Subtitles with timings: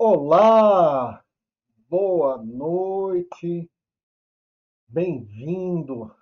[0.00, 1.24] Olá,
[1.88, 3.68] boa noite,
[4.86, 6.14] bem-vindo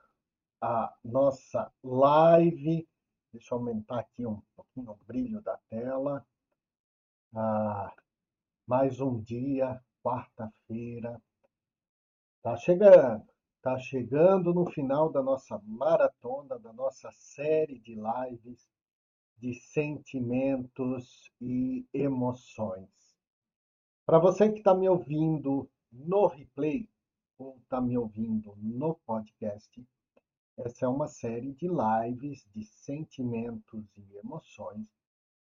[0.63, 2.89] à nossa live.
[3.31, 6.27] Deixa eu aumentar aqui um pouquinho o brilho da tela.
[7.35, 7.95] Ah,
[8.67, 11.21] mais um dia, quarta-feira.
[12.43, 13.29] Tá chegando,
[13.61, 18.67] tá chegando no final da nossa maratona, da nossa série de lives
[19.37, 22.96] de sentimentos e emoções.
[24.07, 26.89] Para você que está me ouvindo no replay
[27.37, 29.85] ou está me ouvindo no podcast,
[30.57, 34.87] essa é uma série de lives de sentimentos e emoções.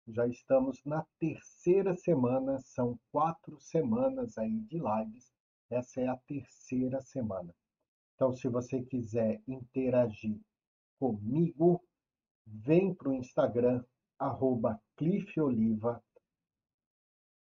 [0.09, 5.31] Já estamos na terceira semana, são quatro semanas aí de lives.
[5.69, 7.55] Essa é a terceira semana.
[8.15, 10.41] Então, se você quiser interagir
[10.99, 11.85] comigo,
[12.47, 13.85] vem para o Instagram,
[14.19, 16.03] arroba clifeoliva,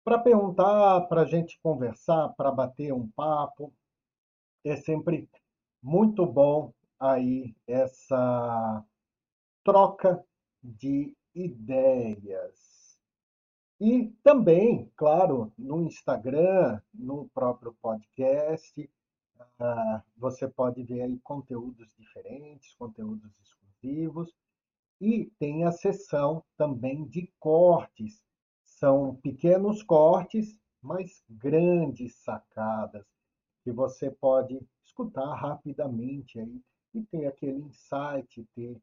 [0.06, 3.74] para perguntar, para a gente conversar, para bater um papo.
[4.64, 5.28] É sempre
[5.82, 8.84] muito bom aí essa
[9.64, 10.24] troca
[10.62, 12.96] de ideias.
[13.80, 18.88] E também, claro, no Instagram, no próprio podcast,
[19.40, 24.32] uh, você pode ver aí conteúdos diferentes, conteúdos exclusivos.
[25.00, 28.24] E tem a seção também de cortes
[28.76, 33.06] são pequenos cortes, mas grandes sacadas
[33.64, 36.62] que você pode escutar rapidamente aí
[36.94, 38.80] e ter aquele insight, ter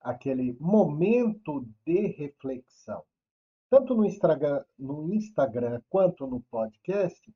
[0.00, 3.04] aquele momento de reflexão.
[3.70, 7.32] Tanto no Instagram, no Instagram quanto no podcast,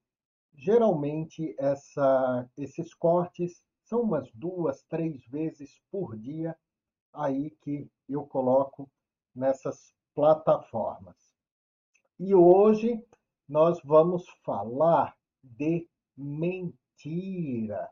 [0.53, 6.57] geralmente essa, esses cortes são umas duas, três vezes por dia
[7.13, 8.91] aí que eu coloco
[9.33, 11.24] nessas plataformas.
[12.19, 13.05] E hoje
[13.49, 17.91] nós vamos falar de mentira.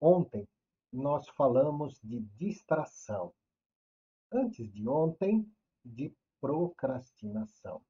[0.00, 0.48] Ontem
[0.92, 3.32] nós falamos de distração.
[4.32, 5.48] Antes de ontem,
[5.84, 7.80] de procrastinação.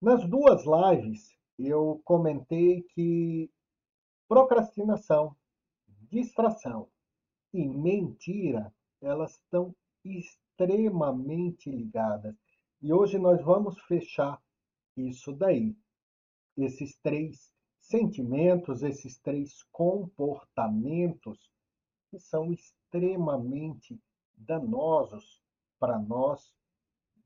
[0.00, 3.50] Nas duas lives, eu comentei que
[4.26, 5.36] procrastinação,
[5.86, 6.88] distração
[7.52, 12.34] e mentira, elas estão extremamente ligadas.
[12.80, 14.40] E hoje nós vamos fechar
[14.96, 15.76] isso daí.
[16.56, 21.50] Esses três sentimentos, esses três comportamentos
[22.10, 24.00] que são extremamente
[24.36, 25.42] danosos
[25.78, 26.52] para nós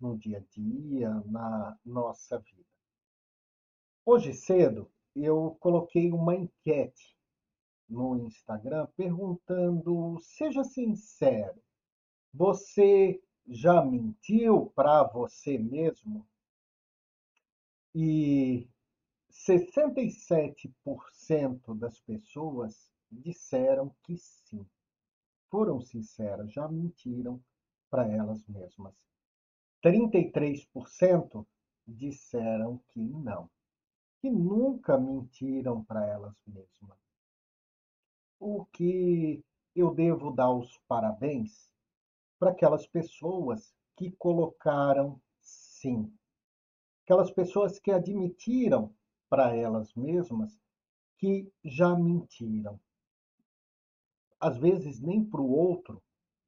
[0.00, 2.68] no dia a dia, na nossa vida.
[4.04, 7.16] Hoje cedo eu coloquei uma enquete
[7.88, 11.60] no Instagram perguntando: seja sincero,
[12.32, 16.26] você já mentiu para você mesmo
[17.94, 18.68] e
[19.30, 24.66] 67% das pessoas disseram que sim.
[25.50, 27.42] Foram sinceras, já mentiram
[27.90, 28.94] para elas mesmas.
[29.82, 31.46] 33%
[31.86, 33.50] disseram que não,
[34.20, 36.98] que nunca mentiram para elas mesmas.
[38.38, 39.42] O que
[39.74, 41.68] eu devo dar os parabéns
[42.38, 46.12] para aquelas pessoas que colocaram sim
[47.10, 48.94] aquelas pessoas que admitiram
[49.28, 50.56] para elas mesmas
[51.18, 52.78] que já mentiram.
[54.38, 56.00] Às vezes nem para o outro,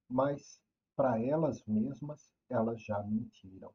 [0.09, 0.63] mas
[0.95, 3.75] para elas mesmas elas já mentiram.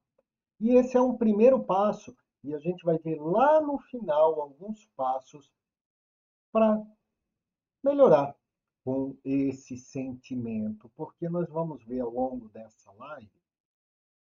[0.62, 4.86] E esse é um primeiro passo, e a gente vai ver lá no final alguns
[4.96, 5.52] passos
[6.54, 6.82] para
[7.84, 8.34] melhorar
[8.86, 13.38] com esse sentimento, porque nós vamos ver ao longo dessa live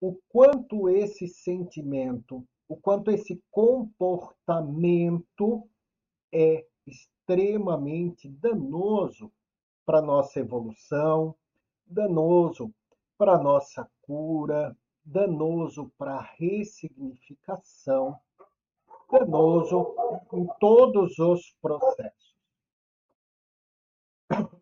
[0.06, 5.66] o quanto esse sentimento, o quanto esse comportamento
[6.30, 9.32] é extremamente danoso
[9.86, 11.34] para a nossa evolução,
[11.86, 12.70] danoso
[13.16, 18.20] para a nossa cura, danoso para a ressignificação,
[19.10, 19.94] danoso
[20.34, 22.36] em todos os processos.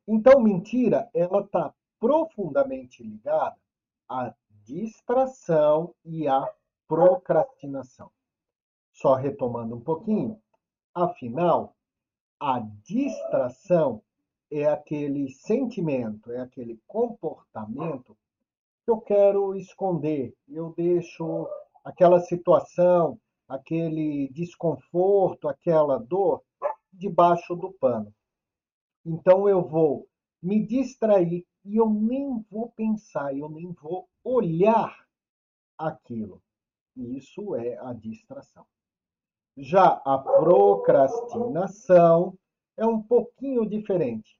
[0.06, 3.56] Então, mentira, ela está profundamente ligada
[4.08, 4.32] à
[4.64, 6.48] distração e a
[6.86, 8.10] procrastinação.
[8.92, 10.40] Só retomando um pouquinho,
[10.94, 11.74] afinal,
[12.38, 14.02] a distração
[14.50, 18.16] é aquele sentimento, é aquele comportamento
[18.84, 20.34] que eu quero esconder.
[20.48, 21.48] Eu deixo
[21.84, 23.18] aquela situação,
[23.48, 26.42] aquele desconforto, aquela dor
[26.92, 28.12] debaixo do pano.
[29.04, 30.06] Então eu vou
[30.42, 35.06] me distrair e eu nem vou pensar, eu nem vou olhar
[35.78, 36.42] aquilo.
[36.96, 38.66] Isso é a distração.
[39.56, 42.36] Já a procrastinação
[42.76, 44.38] é um pouquinho diferente.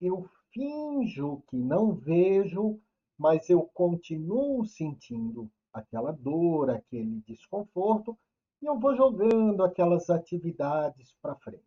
[0.00, 2.80] Eu finjo que não vejo,
[3.16, 8.18] mas eu continuo sentindo aquela dor, aquele desconforto,
[8.60, 11.62] e eu vou jogando aquelas atividades para frente.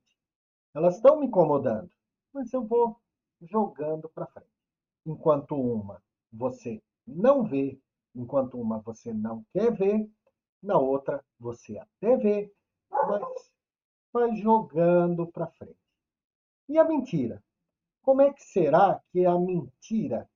[0.73, 1.91] Elas estão me incomodando,
[2.33, 2.99] mas eu vou
[3.41, 4.49] jogando para frente.
[5.05, 6.01] Enquanto uma
[6.31, 7.79] você não vê,
[8.15, 10.09] enquanto uma você não quer ver,
[10.61, 12.53] na outra você até vê,
[12.89, 13.51] mas
[14.11, 15.79] vai jogando para frente.
[16.67, 17.43] E a mentira?
[18.01, 20.29] Como é que será que a mentira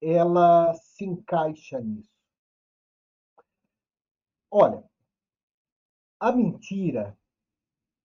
[0.00, 2.10] ela se encaixa nisso?
[4.50, 4.84] Olha,
[6.20, 7.18] a mentira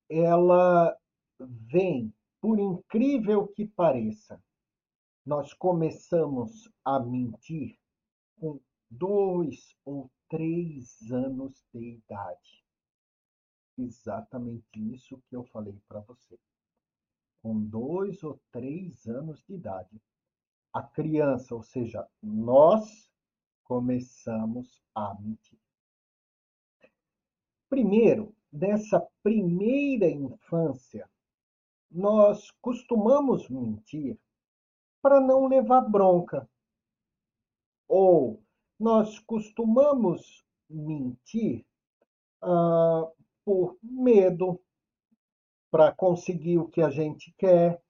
[0.09, 0.97] ela
[1.39, 4.41] vem, por incrível que pareça,
[5.25, 7.77] nós começamos a mentir
[8.39, 8.59] com
[8.89, 12.63] dois ou três anos de idade.
[13.77, 16.39] Exatamente isso que eu falei para você.
[17.41, 20.01] Com dois ou três anos de idade,
[20.73, 23.09] a criança, ou seja, nós,
[23.69, 25.59] começamos a mentir.
[27.69, 31.07] Primeiro, nessa primeira infância,
[31.91, 34.17] nós costumamos mentir
[35.01, 36.49] para não levar bronca.
[37.87, 38.41] Ou
[38.79, 41.65] nós costumamos mentir
[43.43, 44.61] por medo
[45.71, 47.81] para conseguir o que a gente quer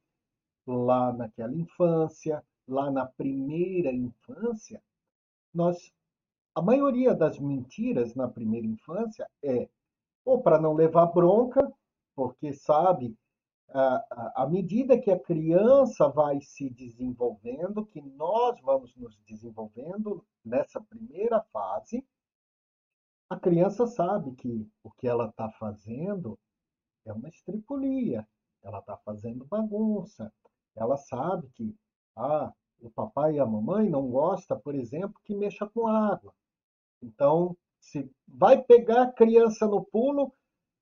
[0.66, 4.82] lá naquela infância, lá na primeira infância,
[5.54, 5.92] nós
[6.54, 9.70] a maioria das mentiras na primeira infância é
[10.26, 11.72] ou para não levar bronca,
[12.16, 13.16] porque sabe
[13.72, 21.42] à medida que a criança vai se desenvolvendo, que nós vamos nos desenvolvendo nessa primeira
[21.54, 22.06] fase,
[23.30, 26.38] a criança sabe que o que ela está fazendo
[27.06, 28.28] é uma estripulia,
[28.64, 30.34] ela está fazendo bagunça,
[30.76, 31.76] ela sabe que
[32.16, 32.52] ah,
[32.82, 36.34] o papai e a mamãe não gostam, por exemplo, que mexa com água.
[37.02, 40.34] Então, se vai pegar a criança no pulo,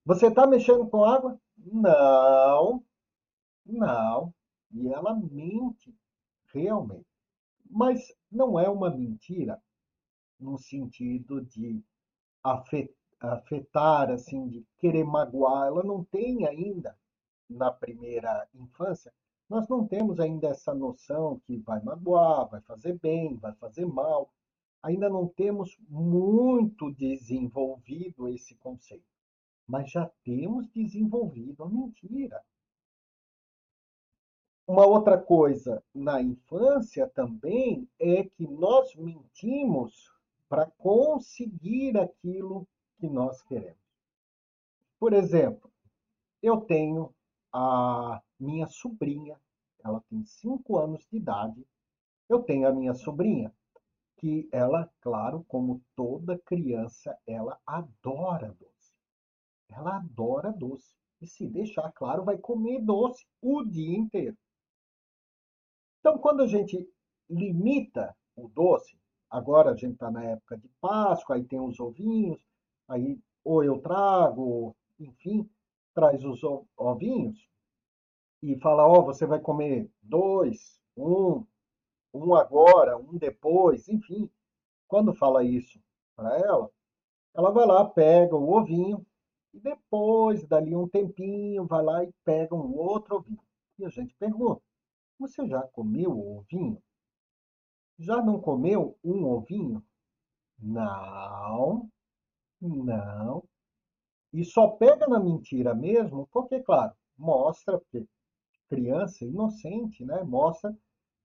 [0.05, 1.39] você está mexendo com água?
[1.57, 2.83] Não,
[3.65, 4.33] não.
[4.71, 5.95] E ela mente
[6.53, 7.05] realmente.
[7.69, 9.61] Mas não é uma mentira
[10.39, 11.83] no sentido de
[13.21, 15.67] afetar, assim, de querer magoar.
[15.67, 16.97] Ela não tem ainda,
[17.49, 19.13] na primeira infância,
[19.49, 24.31] nós não temos ainda essa noção que vai magoar, vai fazer bem, vai fazer mal.
[24.83, 29.05] Ainda não temos muito desenvolvido esse conceito,
[29.67, 32.41] mas já temos desenvolvido a mentira.
[34.65, 40.11] Uma outra coisa na infância também é que nós mentimos
[40.49, 42.67] para conseguir aquilo
[42.97, 43.77] que nós queremos.
[44.99, 45.71] Por exemplo,
[46.41, 47.13] eu tenho
[47.53, 49.39] a minha sobrinha,
[49.83, 51.65] ela tem cinco anos de idade.
[52.27, 53.53] Eu tenho a minha sobrinha,
[54.17, 58.76] que ela, claro, como toda criança, ela adora doce.
[59.69, 60.95] Ela adora doce.
[61.21, 64.37] E se deixar claro, vai comer doce o dia inteiro.
[65.99, 66.87] Então, quando a gente
[67.29, 68.97] limita o doce,
[69.29, 72.41] agora a gente está na época de Páscoa, aí tem os ovinhos,
[72.87, 75.49] aí ou eu trago, enfim,
[75.93, 76.41] traz os
[76.77, 77.47] ovinhos
[78.41, 81.45] e fala, ó, oh, você vai comer dois, um,
[82.13, 84.29] um agora, um depois, enfim.
[84.87, 85.79] Quando fala isso
[86.15, 86.69] para ela,
[87.33, 89.05] ela vai lá, pega o ovinho
[89.57, 93.41] e depois, dali um tempinho, vai lá e pega um outro ovinho.
[93.79, 94.61] E a gente pergunta:
[95.19, 96.81] Você já comeu o ovinho?
[97.97, 99.83] Já não comeu um ovinho?
[100.59, 101.89] Não,
[102.61, 103.43] não.
[104.31, 108.05] E só pega na mentira mesmo, porque, claro, mostra, porque
[108.69, 110.21] criança inocente, né?
[110.23, 110.77] Mostra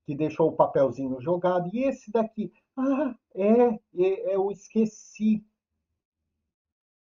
[0.06, 1.68] que deixou o papelzinho jogado.
[1.74, 2.50] E esse daqui?
[2.76, 5.44] Ah, é, é, eu esqueci.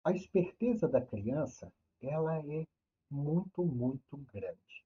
[0.05, 2.67] A esperteza da criança, ela é
[3.11, 4.85] muito, muito grande.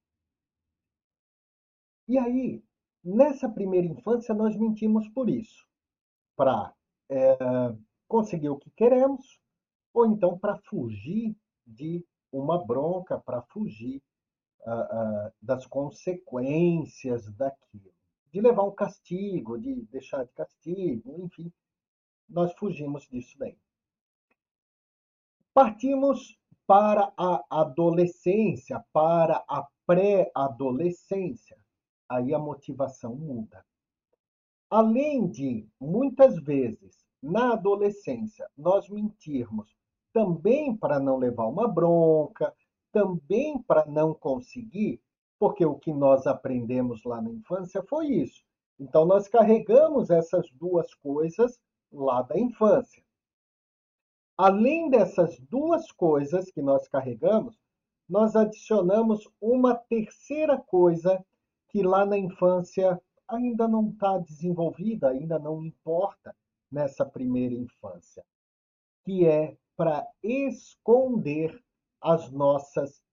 [2.07, 2.63] E aí,
[3.03, 5.65] nessa primeira infância, nós mentimos por isso.
[6.35, 6.73] Para
[7.09, 7.37] é,
[8.07, 9.39] conseguir o que queremos,
[9.93, 14.01] ou então para fugir de uma bronca, para fugir
[15.41, 17.93] das consequências daquilo,
[18.31, 21.51] de levar um castigo, de deixar de castigo, enfim,
[22.27, 23.57] nós fugimos disso daí.
[25.57, 26.37] Partimos
[26.67, 31.57] para a adolescência, para a pré-adolescência.
[32.07, 33.65] Aí a motivação muda.
[34.69, 39.75] Além de, muitas vezes, na adolescência, nós mentirmos
[40.13, 42.53] também para não levar uma bronca,
[42.91, 45.01] também para não conseguir,
[45.39, 48.43] porque o que nós aprendemos lá na infância foi isso.
[48.79, 51.59] Então, nós carregamos essas duas coisas
[51.91, 53.06] lá da infância.
[54.37, 57.57] Além dessas duas coisas que nós carregamos,
[58.07, 61.25] nós adicionamos uma terceira coisa
[61.69, 66.35] que lá na infância ainda não está desenvolvida, ainda não importa
[66.71, 68.23] nessa primeira infância,
[69.03, 71.59] que é para esconder
[71.99, 73.03] as nossas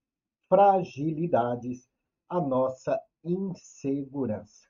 [0.48, 1.88] fragilidades,
[2.28, 4.68] a nossa insegurança.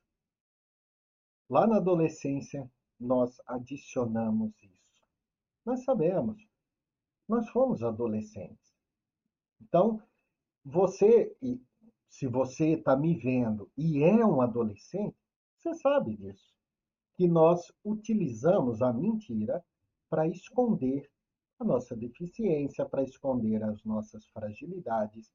[1.51, 4.84] Lá na adolescência, nós adicionamos isso.
[5.65, 6.47] Nós sabemos,
[7.29, 8.75] nós fomos adolescentes.
[9.61, 10.03] Então,
[10.65, 11.35] você,
[12.09, 15.17] se você está me vendo e é um adolescente,
[15.57, 16.55] você sabe disso.
[17.17, 19.65] Que nós utilizamos a mentira
[20.11, 21.11] para esconder
[21.59, 25.33] a nossa deficiência, para esconder as nossas fragilidades,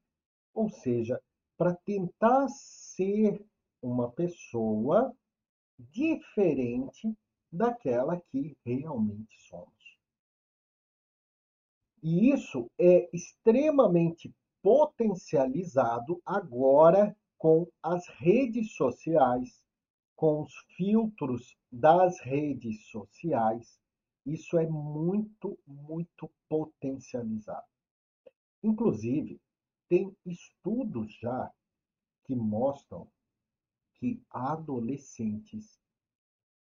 [0.54, 1.20] ou seja,
[1.56, 3.44] para tentar ser
[3.82, 5.14] uma pessoa
[5.78, 7.12] diferente
[7.50, 9.79] daquela que realmente somos.
[12.02, 19.62] E isso é extremamente potencializado agora com as redes sociais,
[20.14, 23.80] com os filtros das redes sociais.
[24.26, 27.66] Isso é muito, muito potencializado.
[28.62, 29.40] Inclusive,
[29.88, 31.50] tem estudos já
[32.24, 33.08] que mostram
[33.94, 35.80] que adolescentes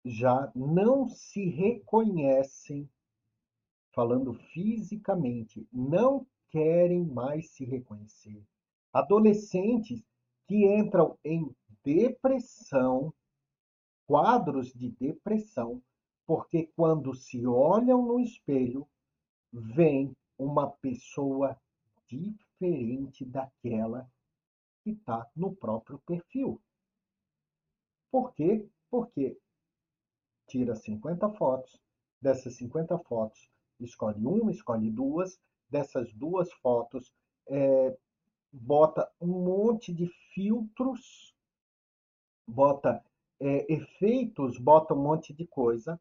[0.05, 2.89] já não se reconhecem,
[3.95, 8.45] falando fisicamente, não querem mais se reconhecer.
[8.93, 10.03] Adolescentes
[10.47, 13.13] que entram em depressão,
[14.07, 15.83] quadros de depressão,
[16.27, 18.89] porque quando se olham no espelho,
[19.53, 21.59] vem uma pessoa
[22.07, 24.11] diferente daquela
[24.83, 26.61] que está no próprio perfil.
[28.11, 28.69] Por quê?
[28.91, 29.39] Porque
[30.47, 31.81] tira 50 fotos,
[32.21, 35.39] dessas 50 fotos, escolhe uma, escolhe duas,
[35.69, 37.13] dessas duas fotos,
[37.49, 37.97] é,
[38.53, 41.35] bota um monte de filtros,
[42.47, 43.05] bota
[43.41, 46.01] é, efeitos, bota um monte de coisa,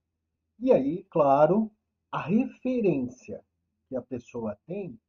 [0.60, 1.72] e aí, claro,
[2.12, 3.44] a referência
[3.90, 5.00] que a pessoa tem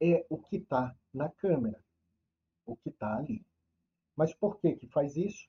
[0.00, 1.82] é o que está na câmera,
[2.66, 3.44] o que está ali.
[4.16, 5.48] Mas por que que faz isso?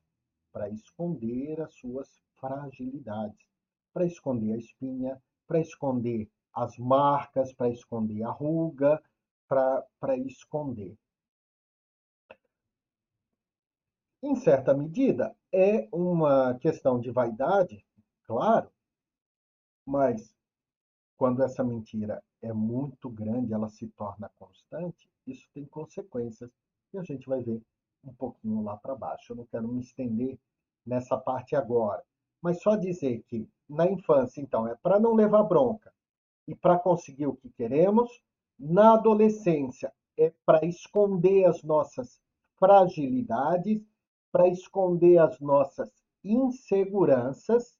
[0.51, 3.47] Para esconder as suas fragilidades,
[3.91, 9.01] para esconder a espinha, para esconder as marcas, para esconder a ruga,
[9.47, 10.97] para esconder.
[14.21, 17.85] Em certa medida, é uma questão de vaidade,
[18.25, 18.69] claro,
[19.85, 20.35] mas
[21.17, 26.51] quando essa mentira é muito grande, ela se torna constante, isso tem consequências
[26.93, 27.61] e a gente vai ver
[28.03, 29.31] um pouquinho lá para baixo.
[29.31, 30.37] Eu não quero me estender
[30.85, 32.03] nessa parte agora,
[32.41, 35.93] mas só dizer que na infância, então, é para não levar bronca
[36.49, 38.09] e para conseguir o que queremos.
[38.57, 42.19] Na adolescência, é para esconder as nossas
[42.57, 43.81] fragilidades,
[44.31, 45.89] para esconder as nossas
[46.23, 47.77] inseguranças.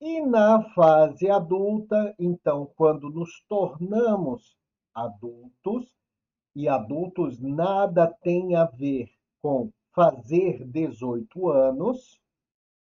[0.00, 4.56] E na fase adulta, então, quando nos tornamos
[4.94, 5.92] adultos,
[6.54, 9.10] e adultos nada tem a ver
[9.42, 12.20] com fazer 18 anos,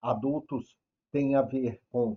[0.03, 0.77] adultos
[1.11, 2.17] tem a ver com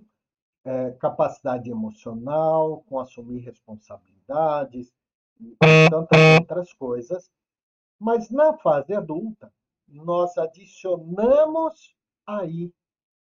[0.64, 4.92] é, capacidade emocional, com assumir responsabilidades
[5.40, 5.56] e
[5.90, 7.30] tantas outras coisas.
[8.00, 9.52] Mas na fase adulta,
[9.88, 12.74] nós adicionamos aí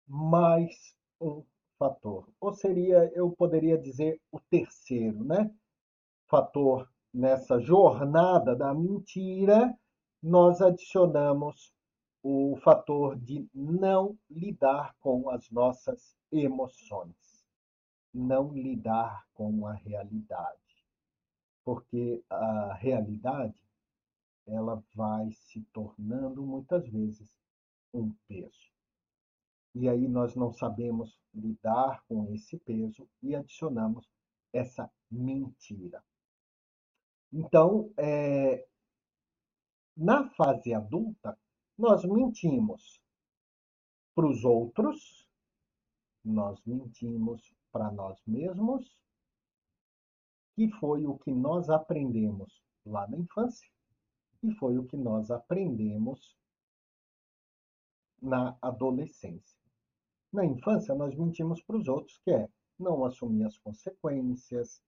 [0.07, 1.43] mais um
[1.77, 2.27] fator.
[2.39, 5.51] Ou seria, eu poderia dizer, o terceiro, né?
[6.27, 9.73] Fator nessa jornada da mentira,
[10.21, 11.74] nós adicionamos
[12.27, 17.45] o fator de não lidar com as nossas emoções,
[18.11, 20.87] não lidar com a realidade,
[21.63, 23.61] porque a realidade
[24.47, 27.29] ela vai se tornando muitas vezes
[27.93, 28.71] um peso.
[29.75, 34.09] E aí nós não sabemos lidar com esse peso e adicionamos
[34.51, 36.03] essa mentira.
[37.31, 38.65] Então, é,
[39.95, 41.37] na fase adulta,
[41.77, 43.01] nós mentimos
[44.13, 45.27] para os outros,
[46.23, 49.03] nós mentimos para nós mesmos,
[50.55, 53.69] que foi o que nós aprendemos lá na infância
[54.41, 56.37] e foi o que nós aprendemos
[58.21, 59.59] na adolescência.
[60.31, 64.81] Na infância, nós mentimos para os outros, que é não assumir as consequências,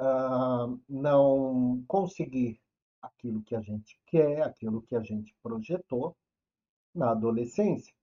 [0.00, 2.60] uh, não conseguir
[3.02, 6.16] aquilo que a gente quer, aquilo que a gente projetou
[6.94, 7.94] na adolescência.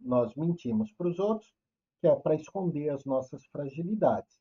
[0.00, 1.52] Nós mentimos para os outros,
[2.00, 4.36] que é para esconder as nossas fragilidades.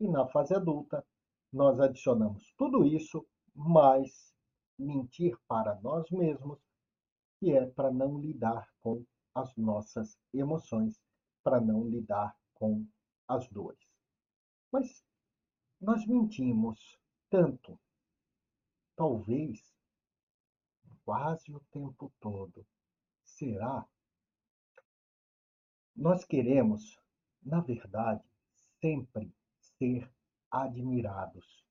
[0.00, 1.04] E na fase adulta,
[1.52, 4.32] nós adicionamos tudo isso, mais
[4.78, 6.58] mentir para nós mesmos,
[7.38, 11.00] que é para não lidar com as nossas emoções,
[11.42, 12.86] para não lidar com
[13.28, 13.86] as dores.
[14.70, 15.04] Mas
[15.80, 16.98] nós mentimos
[17.30, 17.78] tanto,
[18.96, 19.72] talvez
[21.04, 22.66] quase o tempo todo.
[23.22, 23.86] Será?
[25.94, 26.98] Nós queremos,
[27.42, 28.24] na verdade,
[28.80, 29.32] sempre
[29.78, 30.10] ser
[30.50, 31.66] admirados,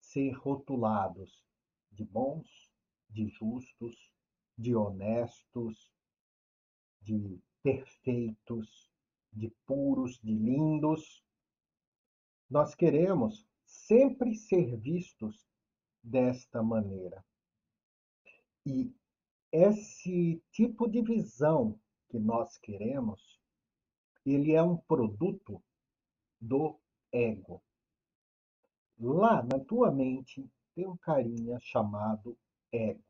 [0.00, 1.44] ser rotulados
[1.90, 2.70] de bons,
[3.08, 4.12] de justos,
[4.56, 5.92] de honestos,
[7.00, 8.90] de perfeitos,
[9.32, 11.24] de puros, de lindos.
[12.48, 15.46] Nós queremos sempre ser vistos
[16.08, 17.24] desta maneira.
[18.64, 18.92] E
[19.52, 23.38] esse tipo de visão que nós queremos,
[24.24, 25.62] ele é um produto
[26.40, 26.78] do
[27.12, 27.62] ego.
[28.98, 32.36] Lá na tua mente tem um carinha chamado
[32.72, 33.04] ego.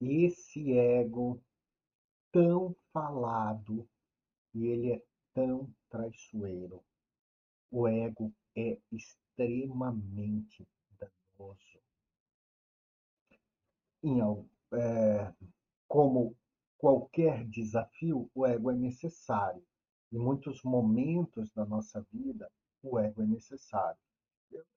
[0.00, 1.40] Esse ego
[2.32, 3.88] tão falado
[4.54, 5.02] e ele é
[5.32, 6.82] tão traiçoeiro.
[7.70, 10.66] O ego é extremamente
[14.02, 14.20] Em,
[14.74, 15.32] é,
[15.86, 16.36] como
[16.76, 19.62] qualquer desafio, o ego é necessário.
[20.12, 22.50] Em muitos momentos da nossa vida,
[22.82, 23.98] o ego é necessário.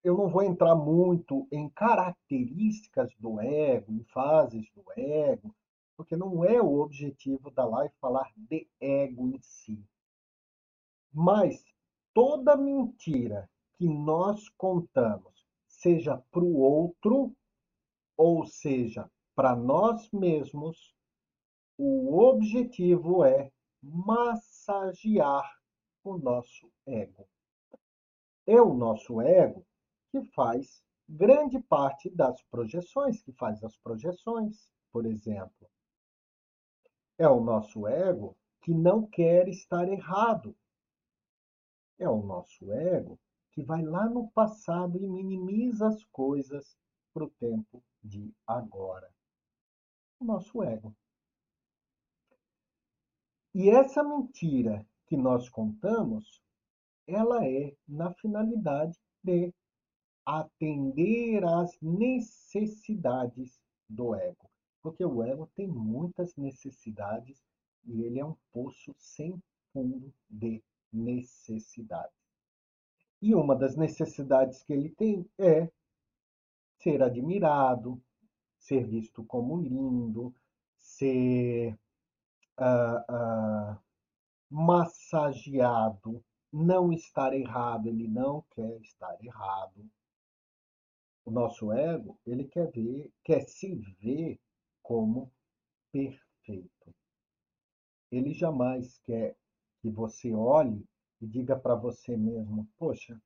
[0.03, 5.53] Eu não vou entrar muito em características do ego, em fases do ego,
[5.97, 9.83] porque não é o objetivo da live falar de ego em si.
[11.11, 11.65] Mas
[12.13, 15.44] toda mentira que nós contamos,
[15.85, 17.31] seja para o outro,
[18.17, 20.95] ou seja, para nós mesmos,
[21.77, 23.51] o objetivo é
[23.83, 25.47] massagear
[26.03, 27.29] o nosso ego.
[28.47, 29.63] É o nosso ego
[30.09, 35.69] que faz grande parte das projeções, que faz as projeções, por exemplo.
[37.15, 40.57] É o nosso ego que não quer estar errado.
[41.99, 43.19] É o nosso ego
[43.55, 46.77] que vai lá no passado e minimiza as coisas
[47.11, 49.09] para o tempo de agora.
[50.19, 50.95] O nosso ego.
[53.55, 56.39] E essa mentira que nós contamos,
[57.07, 59.51] ela é na finalidade de
[60.23, 64.49] atender às necessidades do ego
[64.85, 67.43] porque o ego tem muitas necessidades
[67.85, 69.41] e ele é um poço sem
[69.73, 70.63] fundo de.
[73.21, 75.69] E uma das necessidades que ele tem é
[76.77, 78.01] ser admirado,
[78.59, 80.33] ser visto como lindo,
[80.77, 81.77] ser
[82.59, 83.79] uh, uh,
[84.49, 89.89] massageado, não estar errado, ele não quer estar errado.
[91.25, 94.39] O nosso ego, ele quer ver, quer se ver
[94.83, 95.31] como
[95.91, 96.93] perfeito.
[98.11, 99.35] Ele jamais quer
[99.79, 100.87] que você olhe
[101.21, 103.21] e diga para você mesmo: Poxa,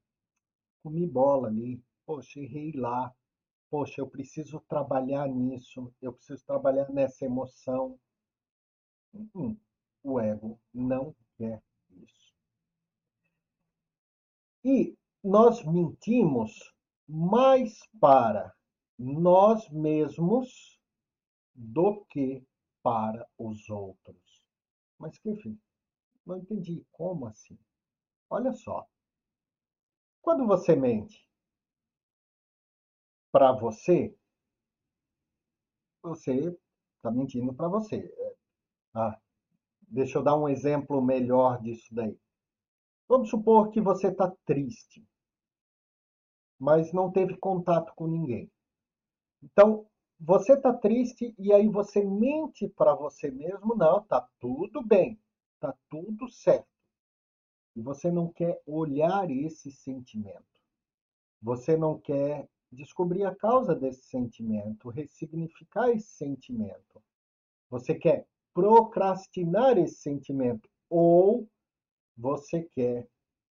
[0.83, 3.13] comi bola ali, poxa, errei lá,
[3.69, 7.99] poxa, eu preciso trabalhar nisso, eu preciso trabalhar nessa emoção.
[9.35, 9.57] Hum,
[10.03, 12.33] o ego não quer isso.
[14.63, 16.73] E nós mentimos
[17.07, 18.53] mais para
[18.97, 20.79] nós mesmos
[21.55, 22.43] do que
[22.83, 24.45] para os outros.
[24.97, 25.59] Mas, enfim,
[26.25, 27.57] não entendi como assim.
[28.29, 28.87] Olha só.
[30.21, 31.27] Quando você mente
[33.31, 34.15] para você,
[36.01, 36.55] você
[36.97, 38.11] está mentindo para você.
[38.93, 39.19] Ah,
[39.87, 42.17] deixa eu dar um exemplo melhor disso daí.
[43.07, 45.05] Vamos supor que você está triste,
[46.59, 48.51] mas não teve contato com ninguém.
[49.43, 49.85] Então,
[50.19, 55.19] você está triste e aí você mente para você mesmo, não, tá tudo bem,
[55.59, 56.78] tá tudo certo.
[57.79, 60.43] E você não quer olhar esse sentimento.
[61.41, 67.01] Você não quer descobrir a causa desse sentimento, ressignificar esse sentimento.
[67.69, 71.47] Você quer procrastinar esse sentimento ou
[72.17, 73.07] você quer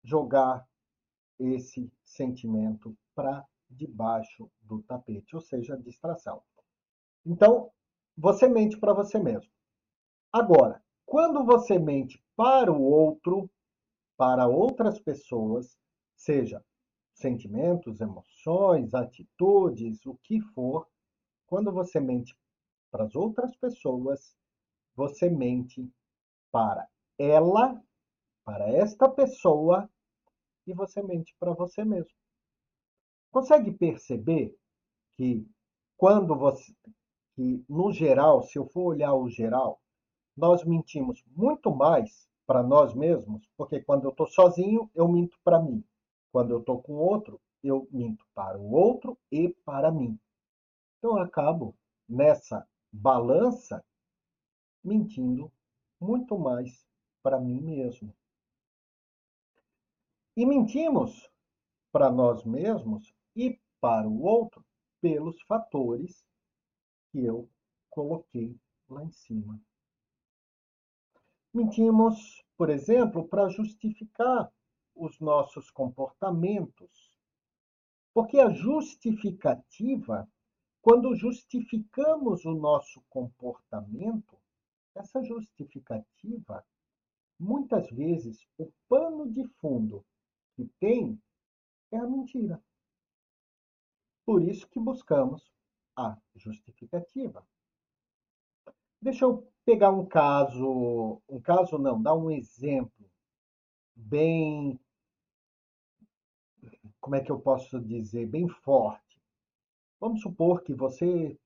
[0.05, 0.65] jogar
[1.37, 6.41] esse sentimento para debaixo do tapete, ou seja, distração.
[7.27, 7.73] Então,
[8.17, 9.51] você mente para você mesmo.
[10.33, 13.51] Agora, quando você mente para o outro,
[14.23, 15.77] para outras pessoas,
[16.15, 16.65] seja
[17.13, 20.87] sentimentos, emoções, atitudes, o que for,
[21.45, 22.39] quando você mente
[22.89, 24.37] para as outras pessoas,
[24.95, 25.93] você mente
[26.53, 27.83] para ela,
[28.45, 29.91] para esta pessoa,
[30.69, 32.15] e você mente para você mesmo.
[33.33, 34.57] Consegue perceber
[35.17, 35.45] que
[35.97, 36.73] quando você,
[37.35, 39.83] que no geral, se eu for olhar o geral,
[40.37, 45.59] nós mentimos muito mais para nós mesmos, porque quando eu estou sozinho, eu minto para
[45.59, 45.83] mim.
[46.31, 50.21] Quando eu estou com outro, eu minto para o outro e para mim.
[50.99, 51.75] Então eu acabo
[52.07, 53.83] nessa balança
[54.85, 55.51] mentindo
[55.99, 56.87] muito mais
[57.23, 58.15] para mim mesmo.
[60.37, 61.31] E mentimos
[61.91, 64.63] para nós mesmos e para o outro
[65.01, 66.23] pelos fatores
[67.11, 67.49] que eu
[67.89, 68.55] coloquei
[68.91, 69.59] lá em cima.
[71.55, 74.51] Mentimos, por exemplo, para justificar
[74.95, 77.13] os nossos comportamentos.
[78.15, 80.27] Porque a justificativa,
[80.81, 84.39] quando justificamos o nosso comportamento,
[84.95, 86.65] essa justificativa,
[87.39, 90.05] muitas vezes, o pano de fundo
[90.55, 91.21] que tem
[91.91, 92.63] é a mentira.
[94.25, 95.53] Por isso que buscamos
[95.97, 97.47] a justificativa.
[99.01, 103.11] Deixa eu pegar um caso, um caso não, dar um exemplo
[103.95, 104.79] bem,
[107.01, 109.21] como é que eu posso dizer, bem forte.
[110.01, 111.39] Vamos supor que você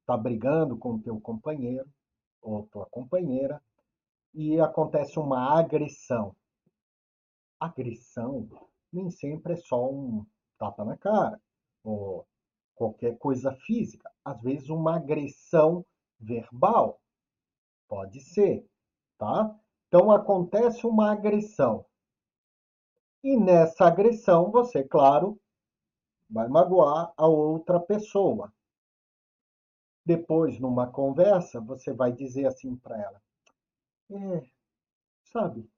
[0.00, 1.88] está brigando com o teu companheiro
[2.40, 3.62] ou tua companheira
[4.34, 6.36] e acontece uma agressão.
[7.58, 8.48] Agressão
[8.92, 10.24] nem sempre é só um
[10.58, 11.40] tapa na cara
[11.82, 12.26] ou
[12.74, 14.10] qualquer coisa física.
[14.24, 15.84] Às vezes uma agressão
[16.20, 17.00] verbal.
[17.88, 18.66] Pode ser,
[19.18, 19.54] tá?
[19.88, 21.86] Então acontece uma agressão.
[23.22, 25.40] E nessa agressão você, claro,
[26.28, 28.52] vai magoar a outra pessoa.
[30.04, 33.22] Depois, numa conversa, você vai dizer assim para ela:
[34.10, 34.48] É,
[35.24, 35.68] sabe,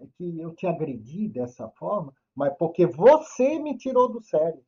[0.00, 4.64] é que eu te agredi dessa forma, mas porque você me tirou do sério.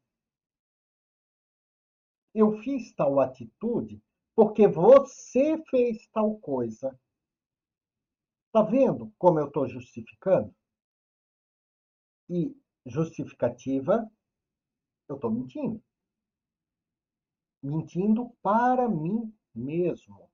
[2.35, 4.02] Eu fiz tal atitude
[4.35, 6.99] porque você fez tal coisa.
[8.53, 10.55] Tá vendo como eu estou justificando?
[12.29, 14.11] E justificativa,
[15.09, 15.83] eu estou mentindo.
[17.62, 20.31] Mentindo para mim mesmo.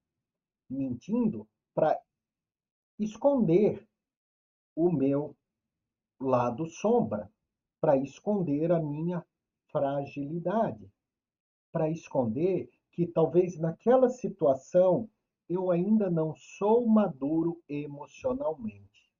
[0.68, 2.00] Mentindo para
[2.98, 3.86] esconder
[4.76, 5.36] o meu
[6.20, 7.32] lado sombra,
[7.80, 9.24] para esconder a minha
[9.70, 10.92] fragilidade,
[11.72, 15.08] para esconder que talvez naquela situação
[15.48, 19.10] eu ainda não sou maduro emocionalmente.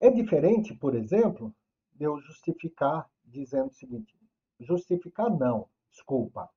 [0.00, 1.54] É diferente, por exemplo,
[1.92, 4.18] de eu justificar dizendo o seguinte:
[4.60, 6.50] justificar não, desculpa.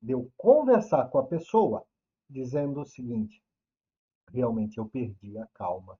[0.00, 1.86] De eu conversar com a pessoa
[2.28, 3.42] dizendo o seguinte:
[4.32, 5.98] realmente eu perdi a calma.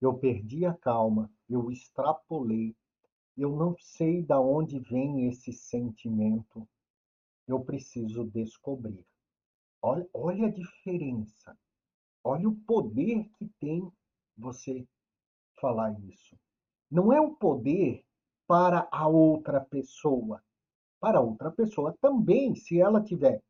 [0.00, 2.76] Eu perdi a calma, eu extrapolei,
[3.36, 6.68] eu não sei da onde vem esse sentimento,
[7.48, 9.04] eu preciso descobrir.
[9.80, 11.56] Olha, olha a diferença.
[12.22, 13.90] Olha o poder que tem
[14.36, 14.86] você
[15.60, 16.38] falar isso.
[16.90, 18.04] Não é um poder
[18.46, 20.42] para a outra pessoa.
[21.00, 23.42] Para a outra pessoa também, se ela tiver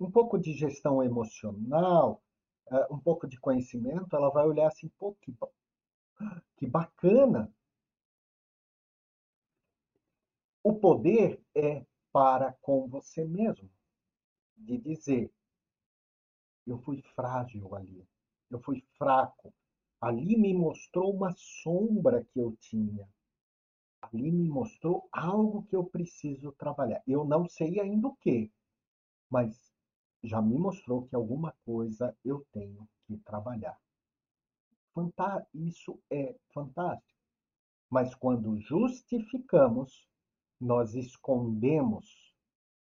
[0.00, 2.22] um pouco de gestão emocional,
[2.70, 5.34] eh, um pouco de conhecimento, ela vai olhar assim, pô, que,
[6.56, 7.52] que bacana.
[10.62, 13.68] O poder é para com você mesmo,
[14.56, 15.32] de dizer:
[16.64, 18.06] eu fui frágil ali,
[18.48, 19.52] eu fui fraco,
[20.00, 23.08] ali me mostrou uma sombra que eu tinha,
[24.00, 27.02] ali me mostrou algo que eu preciso trabalhar.
[27.04, 28.48] Eu não sei ainda o que,
[29.28, 29.74] mas
[30.22, 33.76] já me mostrou que alguma coisa eu tenho que trabalhar.
[35.52, 37.18] Isso é fantástico.
[37.90, 40.08] Mas quando justificamos,
[40.60, 42.34] nós escondemos,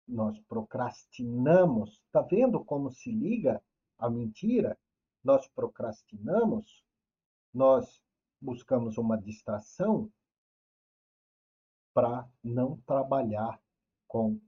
[0.07, 2.01] nós procrastinamos.
[2.07, 3.62] Está vendo como se liga
[3.98, 4.79] a mentira?
[5.22, 6.85] Nós procrastinamos,
[7.55, 8.03] nós
[8.40, 10.11] buscamos uma distração
[11.94, 13.61] para não trabalhar
[14.09, 14.40] com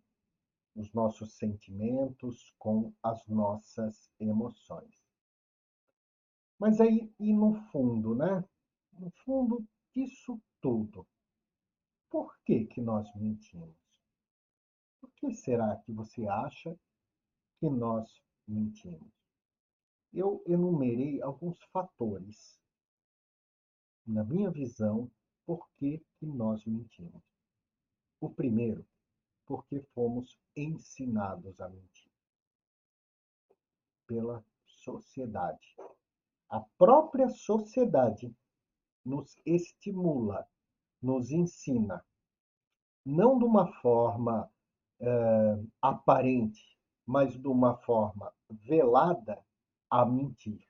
[0.75, 5.05] os nossos sentimentos, com as nossas emoções.
[6.59, 8.45] Mas aí, e no fundo, né?
[8.99, 11.07] No fundo disso tudo,
[12.15, 13.75] por que, que nós mentimos?
[15.01, 16.79] Por que será que você acha
[17.59, 19.13] que nós mentimos?
[20.13, 22.57] Eu enumerei alguns fatores,
[24.07, 25.11] na minha visão,
[25.45, 27.21] por que, que nós mentimos.
[28.21, 28.87] O primeiro,
[29.45, 32.13] porque fomos ensinados a mentir
[34.07, 35.75] pela sociedade.
[36.49, 38.33] A própria sociedade
[39.05, 40.49] nos estimula,
[41.05, 42.03] nos ensina,
[43.05, 44.51] não de uma forma
[45.01, 49.45] uh, aparente, mas de uma forma velada,
[49.91, 50.67] a mentir,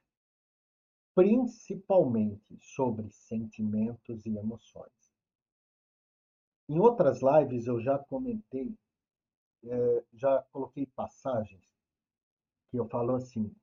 [1.14, 5.14] principalmente sobre sentimentos e emoções.
[6.68, 8.76] Em outras lives eu já comentei,
[9.62, 11.64] uh, já coloquei passagens
[12.70, 13.54] que eu falo assim,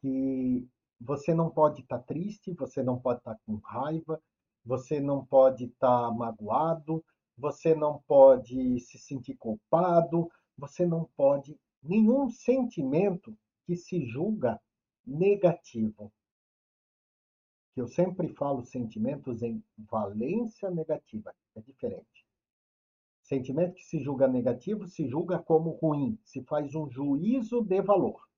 [0.00, 0.68] que
[1.00, 4.22] você não pode estar tá triste, você não pode estar tá com raiva,
[4.64, 7.04] você não pode estar tá magoado,
[7.36, 14.60] você não pode se sentir culpado, você não pode nenhum sentimento que se julga
[15.04, 16.12] negativo.
[17.74, 22.26] Eu sempre falo sentimentos em valência negativa, é diferente.
[23.22, 28.28] Sentimento que se julga negativo se julga como ruim, se faz um juízo de valor.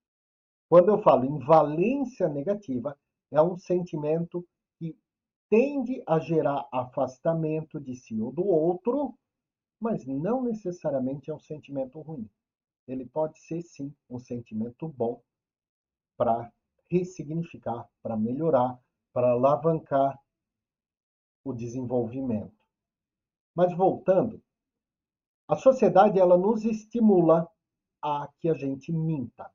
[0.69, 2.97] Quando eu falo em valência negativa,
[3.31, 4.54] é um sentimento que
[5.55, 9.17] tende a gerar afastamento de si ou do outro,
[9.79, 12.29] mas não necessariamente é um sentimento ruim.
[12.89, 15.23] Ele pode ser, sim, um sentimento bom
[16.17, 16.53] para
[16.91, 18.77] ressignificar, para melhorar,
[19.13, 20.21] para alavancar
[21.45, 22.59] o desenvolvimento.
[23.55, 24.43] Mas voltando,
[25.47, 27.49] a sociedade ela nos estimula
[28.03, 29.49] a que a gente minta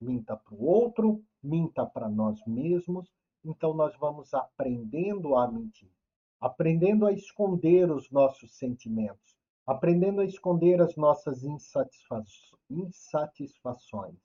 [0.00, 3.10] minta para o outro, minta para nós mesmos.
[3.44, 5.92] Então, nós vamos aprendendo a mentir,
[6.40, 11.42] aprendendo a esconder os nossos sentimentos, aprendendo a esconder as nossas
[12.70, 14.18] insatisfações,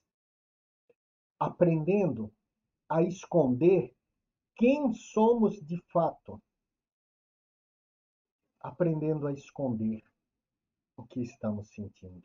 [1.37, 2.33] aprendendo
[2.87, 3.93] a esconder
[4.55, 6.41] quem somos de fato,
[8.59, 10.01] aprendendo a esconder
[10.97, 12.23] o que estamos sentindo.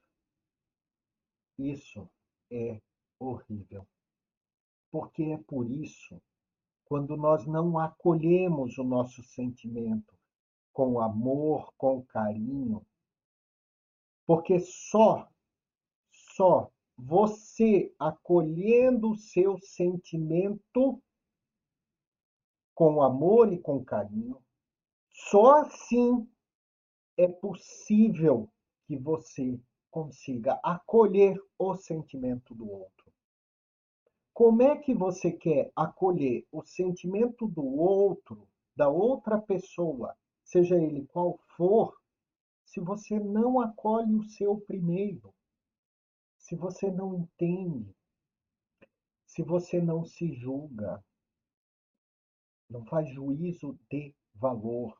[1.58, 2.08] Isso
[2.50, 2.80] é
[3.18, 3.86] horrível.
[4.90, 6.20] Porque é por isso,
[6.84, 10.14] quando nós não acolhemos o nosso sentimento
[10.72, 12.84] com amor, com carinho,
[14.26, 15.28] porque só,
[16.10, 21.02] só você acolhendo o seu sentimento
[22.74, 24.42] com amor e com carinho,
[25.10, 26.28] só assim
[27.16, 28.50] é possível
[28.86, 32.93] que você consiga acolher o sentimento do outro.
[34.34, 41.06] Como é que você quer acolher o sentimento do outro, da outra pessoa, seja ele
[41.06, 41.96] qual for,
[42.64, 45.32] se você não acolhe o seu primeiro?
[46.36, 47.94] Se você não entende?
[49.24, 51.00] Se você não se julga?
[52.68, 54.98] Não faz juízo de valor.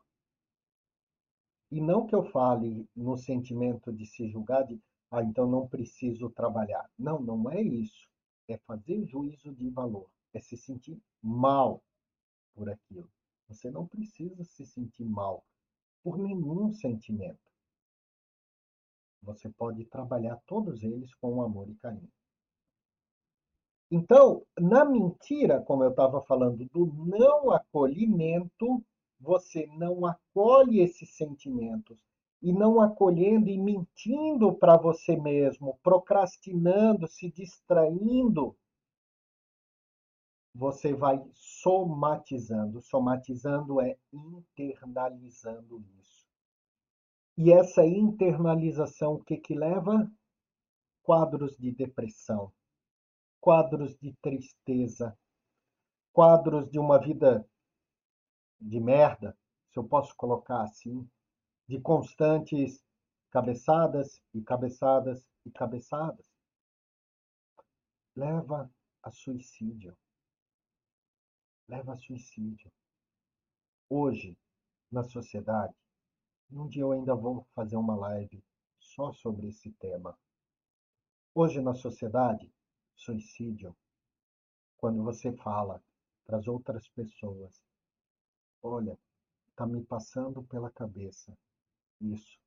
[1.73, 6.31] E não que eu fale no sentimento de se julgar de, ah, então não preciso
[6.31, 6.89] trabalhar.
[6.97, 8.14] Não, não é isso
[8.49, 11.83] é fazer juízo de valor, é se sentir mal
[12.55, 13.11] por aquilo.
[13.49, 15.45] Você não precisa se sentir mal
[16.03, 17.39] por nenhum sentimento.
[19.23, 22.13] Você pode trabalhar todos eles com amor e carinho.
[23.91, 28.85] Então, na mentira, como eu estava falando, do não acolhimento,
[29.21, 31.99] você não acolhe esses sentimentos.
[32.45, 38.55] E não acolhendo e mentindo para você mesmo, procrastinando, se distraindo,
[40.55, 42.83] você vai somatizando.
[42.83, 46.27] Somatizando é internalizando isso.
[47.39, 50.07] E essa internalização, o que que leva?
[51.03, 52.53] Quadros de depressão,
[53.41, 55.19] quadros de tristeza,
[56.13, 57.49] quadros de uma vida
[58.61, 59.35] de merda,
[59.73, 61.09] se eu posso colocar assim,
[61.67, 62.85] de constantes
[63.31, 66.31] cabeçadas e cabeçadas e cabeçadas,
[68.15, 68.71] leva
[69.03, 69.97] a suicídio.
[71.67, 72.71] Leva a suicídio.
[73.89, 74.37] Hoje,
[74.91, 75.75] na sociedade,
[76.51, 78.45] um dia eu ainda vou fazer uma live
[78.79, 80.17] só sobre esse tema.
[81.35, 82.53] Hoje, na sociedade,
[82.95, 83.75] suicídio,
[84.77, 85.83] quando você fala
[86.27, 87.65] para as outras pessoas,
[88.63, 88.99] olha,
[89.49, 91.37] está me passando pela cabeça
[92.13, 92.39] isso.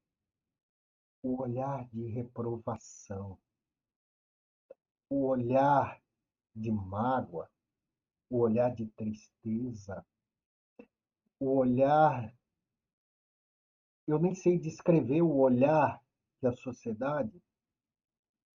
[1.23, 3.39] O olhar de reprovação,
[5.09, 6.01] o olhar
[6.55, 7.49] de mágoa,
[8.29, 10.05] o olhar de tristeza,
[11.39, 12.35] o olhar.
[14.07, 16.01] Eu nem sei descrever o olhar
[16.39, 17.41] que a sociedade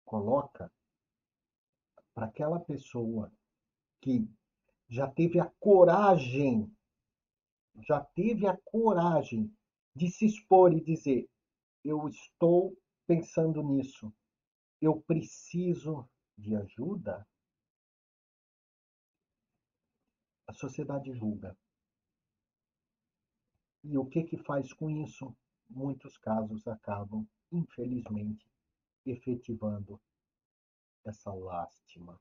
[0.04, 0.72] coloca
[2.14, 3.32] para aquela pessoa
[4.00, 4.28] que
[4.88, 6.74] já teve a coragem
[7.82, 9.54] já teve a coragem
[9.94, 11.28] de se expor e dizer:
[11.84, 12.76] eu estou
[13.06, 14.12] pensando nisso,
[14.80, 17.26] eu preciso de ajuda?
[20.46, 21.56] A sociedade julga.
[23.84, 25.34] E o que que faz com isso?
[25.68, 28.50] Muitos casos acabam, infelizmente,
[29.06, 30.00] efetivando
[31.04, 32.20] essa lástima.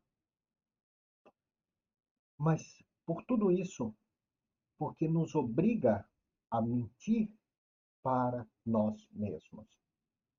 [2.37, 3.93] Mas por tudo isso,
[4.77, 6.07] porque nos obriga
[6.49, 7.29] a mentir
[8.01, 9.67] para nós mesmos,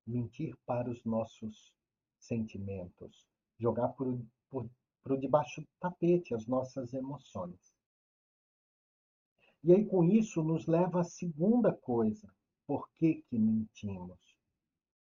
[0.05, 1.73] mentir para os nossos
[2.19, 3.27] sentimentos,
[3.59, 4.19] jogar por,
[4.49, 4.69] por,
[5.03, 7.73] por debaixo do tapete as nossas emoções.
[9.63, 12.27] E aí, com isso, nos leva à segunda coisa.
[12.65, 14.19] Por que, que mentimos?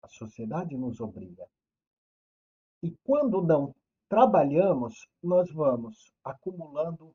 [0.02, 1.48] A sociedade nos obriga.
[2.82, 3.76] E quando não
[4.10, 7.14] trabalhamos, nós vamos acumulando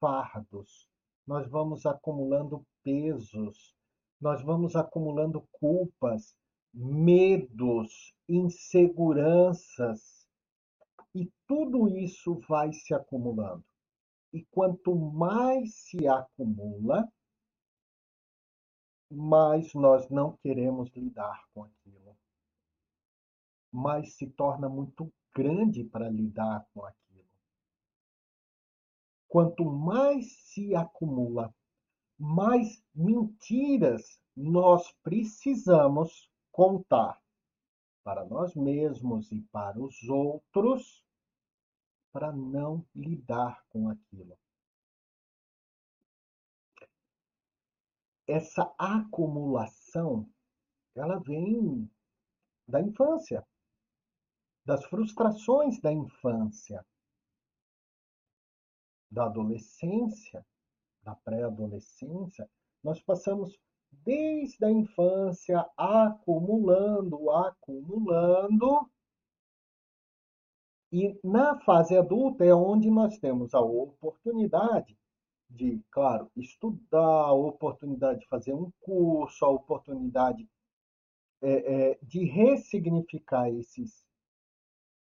[0.00, 0.88] fardos,
[1.26, 3.74] nós vamos acumulando pesos,
[4.22, 6.36] nós vamos acumulando culpas,
[6.72, 10.28] medos, inseguranças,
[11.12, 13.64] e tudo isso vai se acumulando.
[14.32, 17.12] E quanto mais se acumula,
[19.10, 22.16] mais nós não queremos lidar com aquilo.
[23.72, 27.28] Mais se torna muito grande para lidar com aquilo.
[29.26, 31.52] Quanto mais se acumula,
[32.22, 37.20] mais mentiras nós precisamos contar
[38.04, 41.04] para nós mesmos e para os outros
[42.12, 44.38] para não lidar com aquilo.
[48.28, 50.30] Essa acumulação,
[50.94, 51.90] ela vem
[52.68, 53.44] da infância,
[54.64, 56.86] das frustrações da infância
[59.10, 60.46] da adolescência,
[61.02, 62.48] da pré-adolescência,
[62.82, 63.58] nós passamos
[64.04, 68.90] desde a infância acumulando, acumulando,
[70.92, 74.96] e na fase adulta é onde nós temos a oportunidade
[75.48, 80.46] de, claro, estudar, a oportunidade de fazer um curso, a oportunidade
[81.40, 84.06] é, é, de ressignificar esses,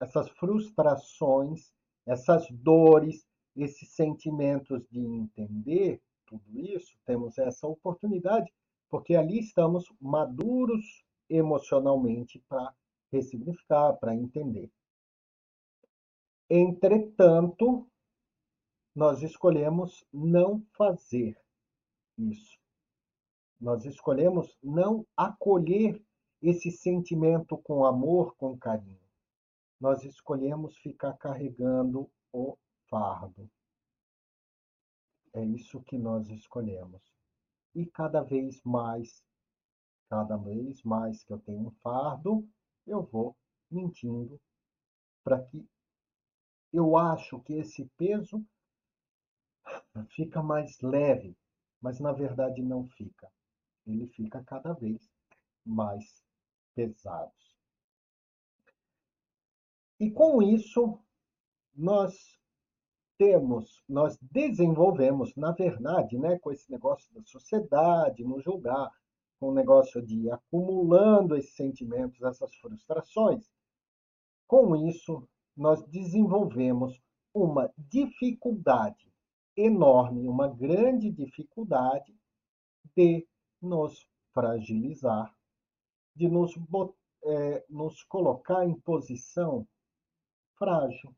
[0.00, 1.72] essas frustrações,
[2.06, 8.52] essas dores, esses sentimentos de entender tudo isso, temos essa oportunidade,
[8.88, 12.74] porque ali estamos maduros emocionalmente para
[13.10, 14.70] ressignificar, para entender.
[16.48, 17.86] Entretanto,
[18.94, 21.38] nós escolhemos não fazer
[22.18, 22.58] isso.
[23.60, 26.02] Nós escolhemos não acolher
[26.42, 29.00] esse sentimento com amor, com carinho.
[29.80, 32.56] Nós escolhemos ficar carregando o
[32.92, 33.50] fardo.
[35.32, 37.02] É isso que nós escolhemos.
[37.74, 39.24] E cada vez mais,
[40.10, 42.46] cada vez mais que eu tenho um fardo,
[42.86, 43.34] eu vou
[43.70, 44.38] mentindo
[45.24, 45.66] para que
[46.70, 48.44] eu acho que esse peso
[50.08, 51.34] fica mais leve,
[51.80, 53.32] mas na verdade não fica.
[53.86, 55.10] Ele fica cada vez
[55.64, 56.22] mais
[56.74, 57.32] pesado.
[59.98, 60.98] E com isso,
[61.74, 62.41] nós
[63.22, 68.90] temos, nós desenvolvemos, na verdade, né, com esse negócio da sociedade, no julgar,
[69.38, 73.48] com o negócio de acumulando esses sentimentos, essas frustrações,
[74.48, 77.00] com isso nós desenvolvemos
[77.32, 79.08] uma dificuldade
[79.56, 82.12] enorme, uma grande dificuldade
[82.96, 83.24] de
[83.60, 85.32] nos fragilizar,
[86.16, 86.58] de nos,
[87.24, 89.64] é, nos colocar em posição
[90.58, 91.14] frágil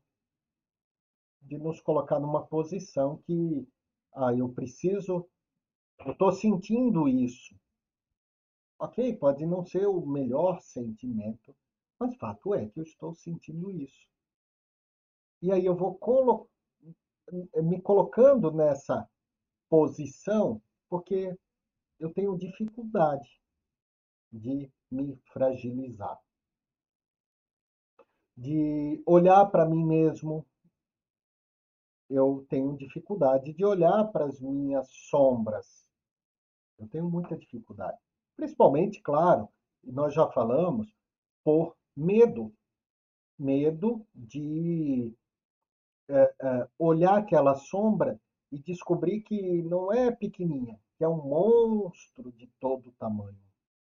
[1.45, 3.67] de nos colocar numa posição que,
[4.13, 5.27] ah, eu preciso,
[5.99, 7.55] eu estou sentindo isso.
[8.79, 11.55] Ok, pode não ser o melhor sentimento,
[11.97, 14.07] mas fato é que eu estou sentindo isso.
[15.41, 16.49] E aí eu vou colo
[17.63, 19.07] me colocando nessa
[19.69, 21.37] posição porque
[21.99, 23.41] eu tenho dificuldade
[24.31, 26.19] de me fragilizar,
[28.37, 30.45] de olhar para mim mesmo
[32.09, 35.89] eu tenho dificuldade de olhar para as minhas sombras.
[36.77, 37.97] Eu tenho muita dificuldade.
[38.35, 39.49] Principalmente, claro,
[39.83, 40.93] nós já falamos,
[41.43, 42.53] por medo.
[43.37, 45.13] Medo de
[46.07, 48.19] é, é, olhar aquela sombra
[48.51, 53.37] e descobrir que não é pequenininha, que é um monstro de todo tamanho.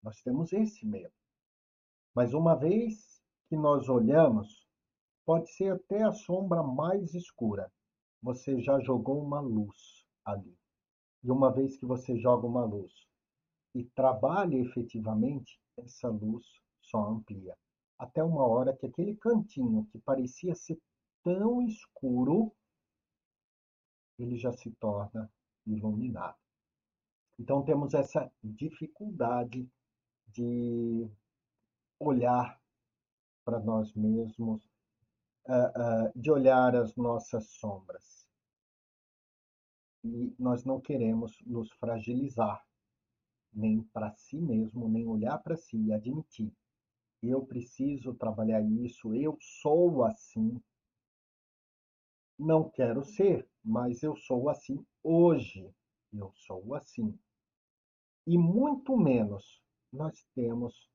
[0.03, 1.13] Nós temos esse medo.
[2.15, 4.67] Mas uma vez que nós olhamos,
[5.25, 7.71] pode ser até a sombra mais escura
[8.23, 10.57] você já jogou uma luz ali.
[11.23, 12.93] E uma vez que você joga uma luz
[13.75, 16.45] e trabalha efetivamente, essa luz
[16.81, 17.57] só amplia.
[17.99, 20.81] Até uma hora que aquele cantinho que parecia ser
[21.23, 22.53] tão escuro,
[24.19, 25.31] ele já se torna
[25.67, 26.39] iluminado.
[27.39, 29.69] Então temos essa dificuldade
[30.27, 31.09] de
[32.01, 32.61] olhar
[33.45, 34.69] para nós mesmos,
[36.15, 38.27] de olhar as nossas sombras.
[40.05, 42.65] E nós não queremos nos fragilizar,
[43.53, 46.53] nem para si mesmo, nem olhar para si e admitir.
[47.23, 50.61] Eu preciso trabalhar isso, eu sou assim.
[52.39, 55.69] Não quero ser, mas eu sou assim hoje.
[56.13, 57.19] Eu sou assim.
[58.27, 60.89] E muito menos nós temos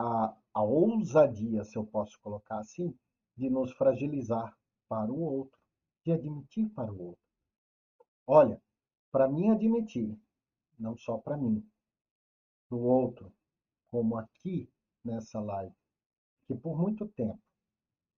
[0.00, 2.94] a, a ousadia, se eu posso colocar assim,
[3.36, 4.56] de nos fragilizar
[4.88, 5.58] para o outro,
[6.04, 7.22] de admitir para o outro.
[8.26, 8.62] Olha,
[9.12, 10.18] para mim admitir,
[10.78, 11.66] não só para mim,
[12.68, 13.30] para o outro,
[13.90, 14.70] como aqui
[15.04, 15.74] nessa live,
[16.46, 17.40] que por muito tempo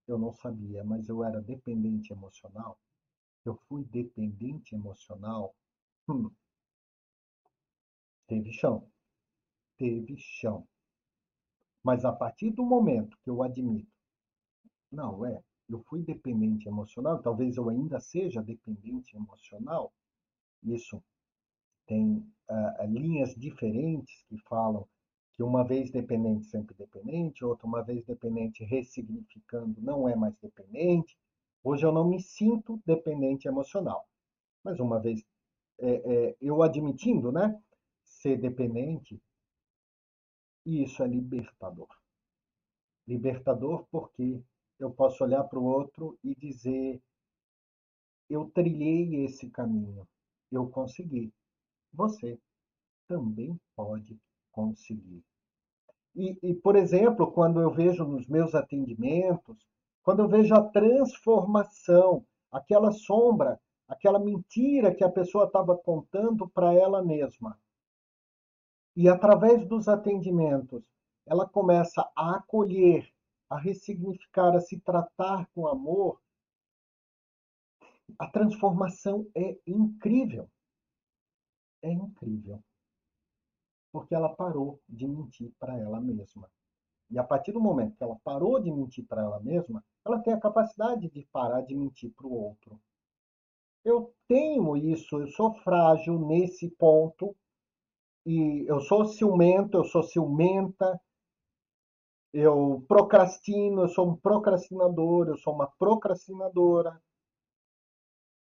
[0.08, 2.78] eu não sabia, mas eu era dependente emocional.
[3.44, 5.54] Eu fui dependente emocional.
[6.08, 6.30] Hum,
[8.26, 8.90] teve chão.
[9.78, 10.68] Teve chão.
[11.82, 13.90] Mas a partir do momento que eu admito,
[14.90, 19.92] não, é, eu fui dependente emocional, talvez eu ainda seja dependente emocional,
[20.62, 21.02] isso
[21.86, 24.86] tem uh, linhas diferentes que falam
[25.32, 31.16] que uma vez dependente, sempre dependente, outra uma vez dependente, ressignificando, não é mais dependente.
[31.64, 34.06] Hoje eu não me sinto dependente emocional.
[34.62, 35.24] Mas uma vez
[35.78, 37.58] é, é, eu admitindo, né,
[38.04, 39.20] ser dependente,
[40.64, 41.88] isso é libertador.
[43.06, 44.42] Libertador porque
[44.78, 47.00] eu posso olhar para o outro e dizer:
[48.28, 50.06] eu trilhei esse caminho,
[50.50, 51.32] eu consegui.
[51.92, 52.38] Você
[53.06, 54.18] também pode
[54.50, 55.22] conseguir.
[56.14, 59.66] E, e, por exemplo, quando eu vejo nos meus atendimentos,
[60.02, 66.72] quando eu vejo a transformação, aquela sombra, aquela mentira que a pessoa estava contando para
[66.74, 67.58] ela mesma,
[68.94, 70.82] e através dos atendimentos,
[71.26, 73.10] ela começa a acolher,
[73.48, 76.20] a ressignificar, a se tratar com amor,
[78.18, 80.48] a transformação é incrível.
[81.82, 82.62] É incrível.
[83.90, 86.50] Porque ela parou de mentir para ela mesma.
[87.10, 90.32] E a partir do momento que ela parou de mentir para ela mesma, ela tem
[90.32, 92.80] a capacidade de parar de mentir para o outro.
[93.84, 97.36] Eu tenho isso, eu sou frágil nesse ponto
[98.24, 101.00] e eu sou ciumento, eu sou ciumenta,
[102.32, 107.00] eu procrastino, eu sou um procrastinador, eu sou uma procrastinadora.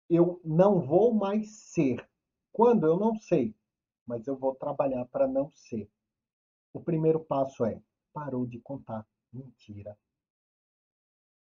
[0.09, 2.07] Eu não vou mais ser.
[2.51, 3.53] Quando eu não sei,
[4.05, 5.89] mas eu vou trabalhar para não ser.
[6.73, 7.81] O primeiro passo é
[8.13, 9.97] parou de contar mentira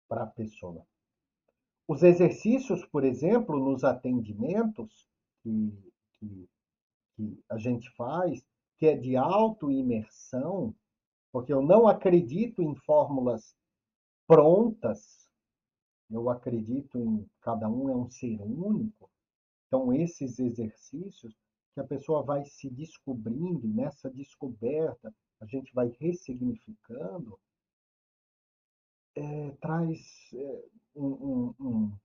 [0.07, 0.85] para a pessoa.
[1.87, 5.09] Os exercícios, por exemplo, nos atendimentos
[5.41, 6.49] que, que
[7.21, 8.43] que a gente faz,
[8.77, 10.75] que é de auto-imersão,
[11.31, 13.55] porque eu não acredito em fórmulas
[14.27, 15.29] prontas,
[16.09, 19.09] eu acredito em cada um é um ser único.
[19.67, 21.33] Então, esses exercícios
[21.73, 27.39] que a pessoa vai se descobrindo, nessa descoberta, a gente vai ressignificando,
[29.15, 30.65] é, traz é,
[30.95, 31.97] um, um, um,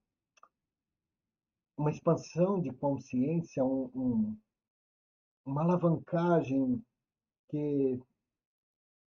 [1.75, 4.37] uma expansão de consciência, um,
[5.47, 6.83] uma alavancagem
[7.49, 7.99] que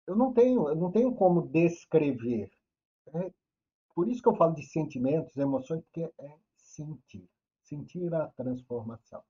[0.06, 2.52] eu não tenho, eu não tenho como descrever.
[3.08, 3.32] É
[3.94, 7.26] por isso que eu falo de sentimentos, emoções, porque é sentir,
[7.62, 9.24] sentir a transformação.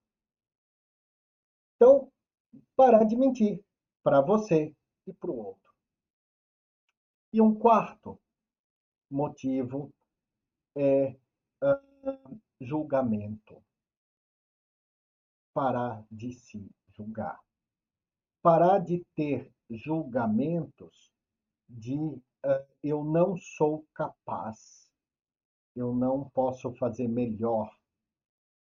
[1.77, 2.11] Então,
[2.75, 3.63] parar de mentir
[4.03, 4.75] para você
[5.07, 5.73] e para o outro.
[7.33, 8.21] E um quarto
[9.09, 9.95] motivo
[10.75, 11.17] é
[11.63, 13.63] uh, julgamento.
[15.55, 17.39] Parar de se julgar.
[18.43, 21.13] Parar de ter julgamentos
[21.69, 22.23] de uh,
[22.83, 24.91] eu não sou capaz,
[25.75, 27.71] eu não posso fazer melhor,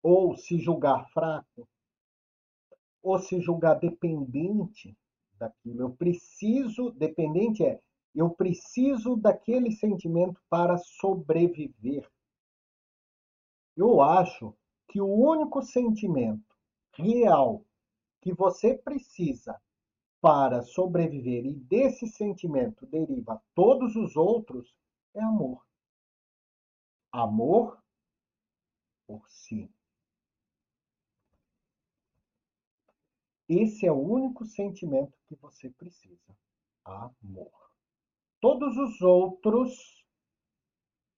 [0.02, 1.68] ou se julgar fraco,
[3.02, 4.96] ou se julgar dependente
[5.34, 5.82] daquilo.
[5.82, 7.80] Eu preciso, dependente é,
[8.14, 12.10] eu preciso daquele sentimento para sobreviver.
[13.76, 14.56] Eu acho
[14.88, 16.56] que o único sentimento
[16.94, 17.62] real
[18.26, 19.56] que você precisa
[20.20, 24.76] para sobreviver e desse sentimento deriva todos os outros
[25.14, 25.64] é amor.
[27.12, 27.80] Amor
[29.06, 29.72] por si.
[33.48, 36.36] Esse é o único sentimento que você precisa:
[36.84, 37.70] amor.
[38.40, 40.04] Todos os outros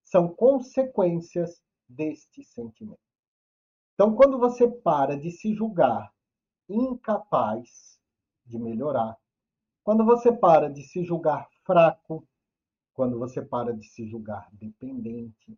[0.03, 3.01] são consequências deste sentimento.
[3.95, 6.13] Então, quando você para de se julgar
[6.69, 7.99] incapaz
[8.45, 9.17] de melhorar,
[9.83, 12.27] quando você para de se julgar fraco,
[12.93, 15.57] quando você para de se julgar dependente,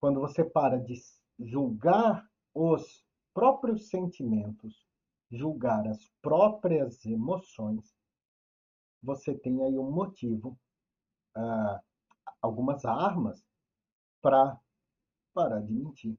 [0.00, 0.94] quando você para de
[1.38, 3.04] julgar os
[3.34, 4.86] próprios sentimentos,
[5.30, 7.94] julgar as próprias emoções,
[9.02, 10.58] você tem aí um motivo,
[11.34, 11.82] ah,
[12.40, 13.44] algumas armas
[14.20, 14.58] para
[15.34, 16.16] parar de mentir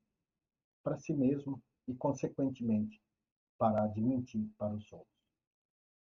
[0.84, 3.02] para si mesmo e, consequentemente,
[3.58, 5.14] parar de mentir para os outros.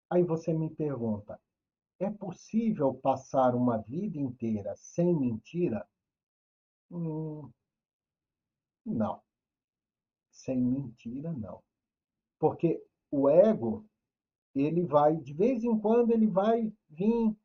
[0.09, 1.39] Aí você me pergunta:
[1.99, 5.87] é possível passar uma vida inteira sem mentira?
[6.91, 7.49] Hum,
[8.85, 9.21] não.
[10.31, 11.61] Sem mentira, não.
[12.39, 13.85] Porque o ego,
[14.55, 17.35] ele vai, de vez em quando, ele vai vir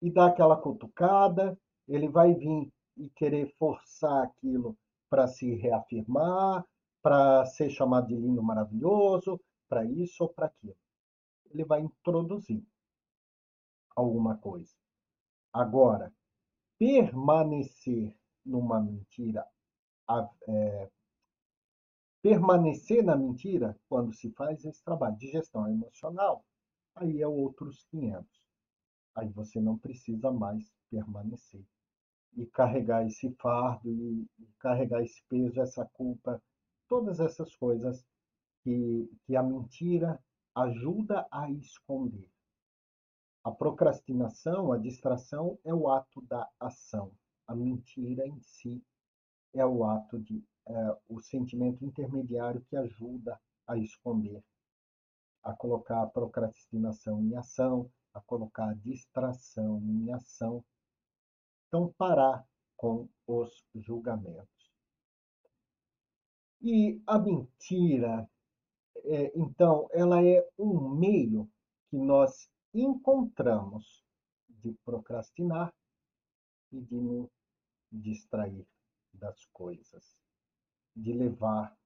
[0.00, 1.56] e dar aquela cutucada,
[1.86, 4.76] ele vai vir e querer forçar aquilo
[5.08, 6.66] para se reafirmar,
[7.02, 10.76] para ser chamado de lindo maravilhoso, para isso ou para aquilo.
[11.50, 12.64] Ele vai introduzir
[13.94, 14.74] alguma coisa.
[15.52, 16.12] Agora,
[16.78, 19.46] permanecer numa mentira,
[20.48, 20.90] é,
[22.22, 26.44] permanecer na mentira, quando se faz esse trabalho de gestão emocional,
[26.94, 28.26] aí é outros 500.
[29.14, 31.64] Aí você não precisa mais permanecer
[32.36, 34.26] e carregar esse fardo e,
[34.58, 36.42] carregar esse peso, essa culpa,
[36.92, 38.06] todas essas coisas
[38.62, 40.22] que, que a mentira
[40.54, 42.28] ajuda a esconder.
[43.42, 47.10] A procrastinação, a distração é o ato da ação.
[47.46, 48.84] A mentira em si
[49.54, 54.44] é o ato de é, o sentimento intermediário que ajuda a esconder,
[55.42, 60.62] a colocar a procrastinação em ação, a colocar a distração em ação
[61.72, 64.61] então, parar com os julgamentos.
[66.62, 68.30] E a mentira,
[69.04, 71.50] é, então, ela é um meio
[71.90, 74.04] que nós encontramos
[74.48, 75.74] de procrastinar
[76.70, 77.28] e de nos
[77.90, 78.64] distrair
[79.12, 80.16] das coisas,
[80.94, 81.76] de levar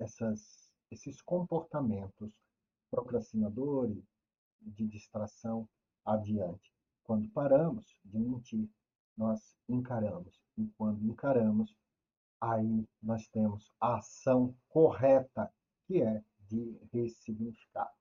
[0.00, 2.32] essas, esses comportamentos
[2.90, 4.04] procrastinadores,
[4.60, 5.68] de distração
[6.04, 6.72] adiante.
[7.04, 8.68] Quando paramos de mentir,
[9.16, 10.40] nós encaramos.
[10.56, 11.76] E quando encaramos,
[12.40, 15.52] aí nós temos a ação correta,
[15.86, 17.92] que é de ressignificar.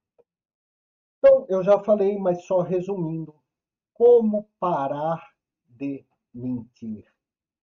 [1.18, 3.36] Então, eu já falei, mas só resumindo,
[3.94, 5.34] como parar
[5.68, 7.12] de mentir.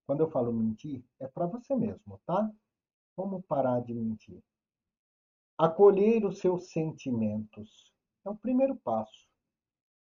[0.05, 2.51] Quando eu falo mentir, é para você mesmo, tá?
[3.15, 4.43] Como parar de mentir?
[5.57, 7.93] Acolher os seus sentimentos
[8.25, 9.27] é o primeiro passo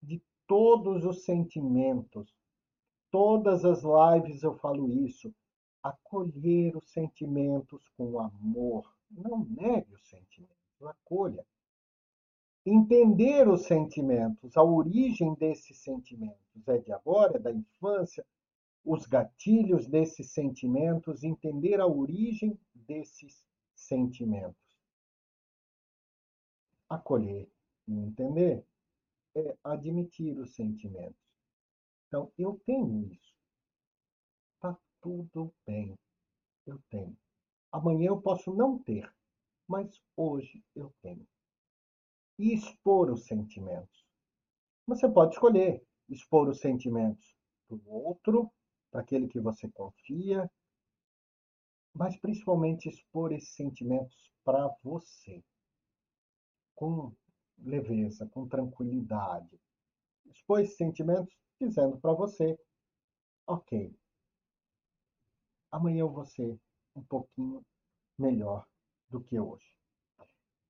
[0.02, 2.36] de todos os sentimentos
[3.16, 5.34] todas as lives eu falo isso.
[5.86, 8.92] Acolher os sentimentos com amor.
[9.08, 11.46] Não negue os sentimentos, acolha.
[12.64, 16.66] Entender os sentimentos, a origem desses sentimentos.
[16.66, 18.26] É de agora, é da infância,
[18.84, 24.76] os gatilhos desses sentimentos, entender a origem desses sentimentos.
[26.88, 27.48] Acolher
[27.86, 28.64] e entender
[29.36, 31.24] é admitir os sentimentos.
[32.08, 33.35] Então, eu tenho isso.
[35.06, 35.96] Tudo bem.
[36.66, 37.16] Eu tenho.
[37.70, 39.08] Amanhã eu posso não ter,
[39.68, 41.24] mas hoje eu tenho.
[42.36, 44.04] E expor os sentimentos.
[44.84, 47.36] Você pode escolher expor os sentimentos
[47.68, 48.50] para o outro,
[48.90, 50.50] para aquele que você confia,
[51.94, 55.40] mas principalmente expor esses sentimentos para você,
[56.74, 57.14] com
[57.58, 59.56] leveza, com tranquilidade.
[60.24, 62.58] Expor esses sentimentos dizendo para você,
[63.46, 63.94] ok,
[65.70, 66.58] amanhã eu vou ser
[66.94, 67.64] um pouquinho
[68.18, 68.66] melhor
[69.10, 69.74] do que hoje.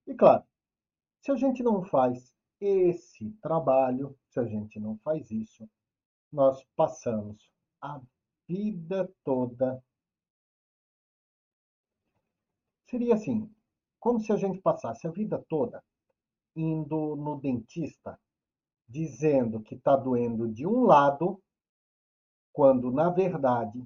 [0.07, 0.44] E claro,
[1.20, 5.68] se a gente não faz esse trabalho, se a gente não faz isso,
[6.32, 8.01] nós passamos a
[8.49, 9.82] vida toda.
[12.88, 13.53] Seria assim,
[13.99, 15.82] como se a gente passasse a vida toda
[16.55, 18.18] indo no dentista
[18.88, 21.42] dizendo que está doendo de um lado,
[22.53, 23.84] quando na verdade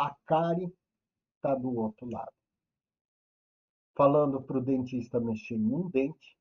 [0.00, 0.74] a cárie
[1.36, 2.32] está do outro lado.
[3.94, 6.38] Falando para o dentista mexer em um dente,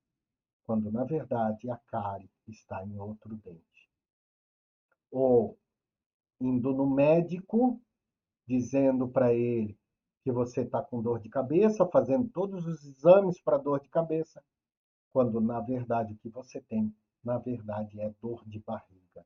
[0.63, 3.91] quando na verdade a cárie está em outro dente.
[5.11, 5.59] Ou
[6.39, 7.81] indo no médico,
[8.47, 9.77] dizendo para ele
[10.23, 14.41] que você está com dor de cabeça, fazendo todos os exames para dor de cabeça,
[15.11, 19.25] quando na verdade o que você tem, na verdade, é dor de barriga.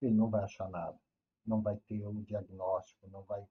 [0.00, 0.98] Ele não vai achar nada,
[1.46, 3.46] não vai ter um diagnóstico, não vai.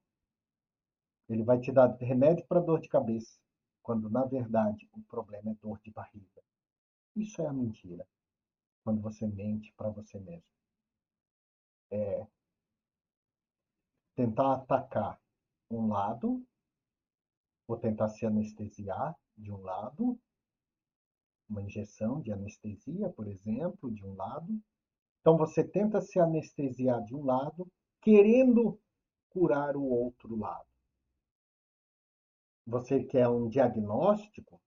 [1.30, 3.40] Ele vai te dar remédio para dor de cabeça,
[3.82, 6.44] quando na verdade o problema é dor de barriga.
[7.16, 8.08] Isso é a mentira.
[8.84, 10.44] Quando você mente para você mesmo.
[11.92, 12.26] É
[14.16, 15.20] tentar atacar
[15.70, 16.46] um lado,
[17.68, 20.20] ou tentar se anestesiar de um lado,
[21.50, 24.60] uma injeção de anestesia, por exemplo, de um lado.
[25.22, 27.72] Então você tenta se anestesiar de um lado,
[28.04, 28.80] querendo
[29.30, 30.68] curar o outro lado.
[32.66, 34.62] Você quer um diagnóstico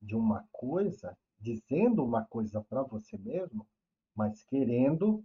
[0.00, 3.66] de uma coisa, dizendo uma coisa para você mesmo,
[4.14, 5.24] mas querendo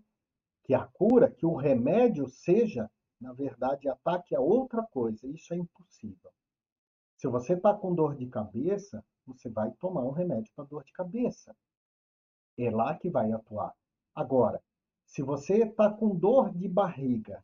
[0.64, 2.90] que a cura, que o remédio seja
[3.20, 5.28] na verdade, ataque a outra coisa.
[5.28, 6.32] Isso é impossível.
[7.16, 10.94] Se você está com dor de cabeça, você vai tomar um remédio para dor de
[10.94, 11.56] cabeça.
[12.58, 13.74] É lá que vai atuar.
[14.14, 14.62] Agora,
[15.08, 17.44] se você está com dor de barriga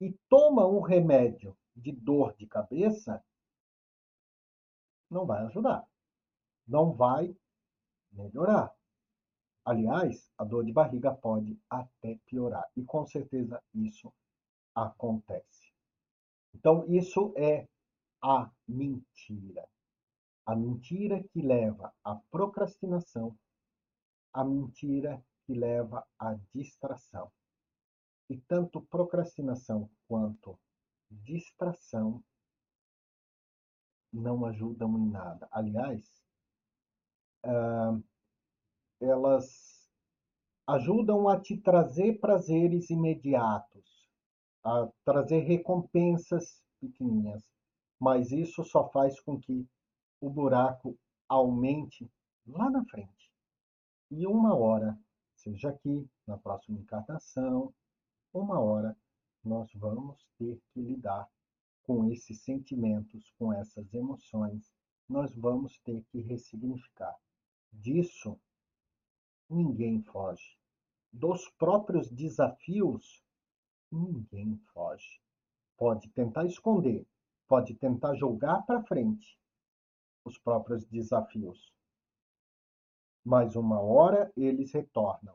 [0.00, 3.22] e toma um remédio de dor de cabeça,
[5.10, 5.86] não vai ajudar.
[6.66, 7.36] Não vai
[8.12, 8.74] melhorar.
[9.64, 12.70] Aliás, a dor de barriga pode até piorar.
[12.76, 14.12] E com certeza isso
[14.74, 15.72] acontece.
[16.54, 17.68] Então, isso é
[18.22, 19.68] a mentira.
[20.46, 23.36] A mentira que leva à procrastinação,
[24.32, 27.30] a mentira que leva à distração.
[28.28, 30.58] E tanto procrastinação quanto
[31.10, 32.22] distração
[34.12, 35.48] não ajudam em nada.
[35.52, 36.02] Aliás,
[39.00, 39.88] elas
[40.66, 44.06] ajudam a te trazer prazeres imediatos
[44.64, 47.48] a trazer recompensas pequenininhas,
[48.00, 49.64] mas isso só faz com que
[50.20, 52.10] o buraco aumente
[52.44, 53.30] lá na frente.
[54.10, 54.98] E uma hora,
[55.46, 57.72] seja aqui, na próxima encarnação,
[58.34, 58.96] uma hora
[59.44, 61.28] nós vamos ter que lidar
[61.84, 64.72] com esses sentimentos, com essas emoções,
[65.08, 67.14] nós vamos ter que ressignificar.
[67.72, 68.36] Disso,
[69.48, 70.58] ninguém foge.
[71.12, 73.24] Dos próprios desafios
[73.92, 75.20] Ninguém foge.
[75.76, 77.06] Pode tentar esconder,
[77.46, 79.38] pode tentar jogar para frente
[80.24, 81.72] os próprios desafios.
[83.26, 85.34] Mas uma hora eles retornam.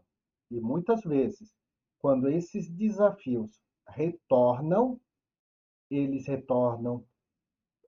[0.50, 1.54] E muitas vezes,
[2.00, 4.98] quando esses desafios retornam,
[5.89, 7.06] eles retornam,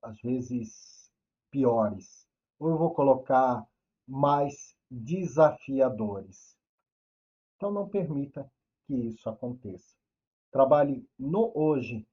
[0.01, 1.09] às vezes,
[1.49, 2.27] piores.
[2.59, 3.65] Ou eu vou colocar
[4.05, 6.57] mais desafiadores.
[7.55, 8.51] Então, não permita
[8.85, 9.95] que isso aconteça.
[10.51, 12.05] Trabalhe no hoje,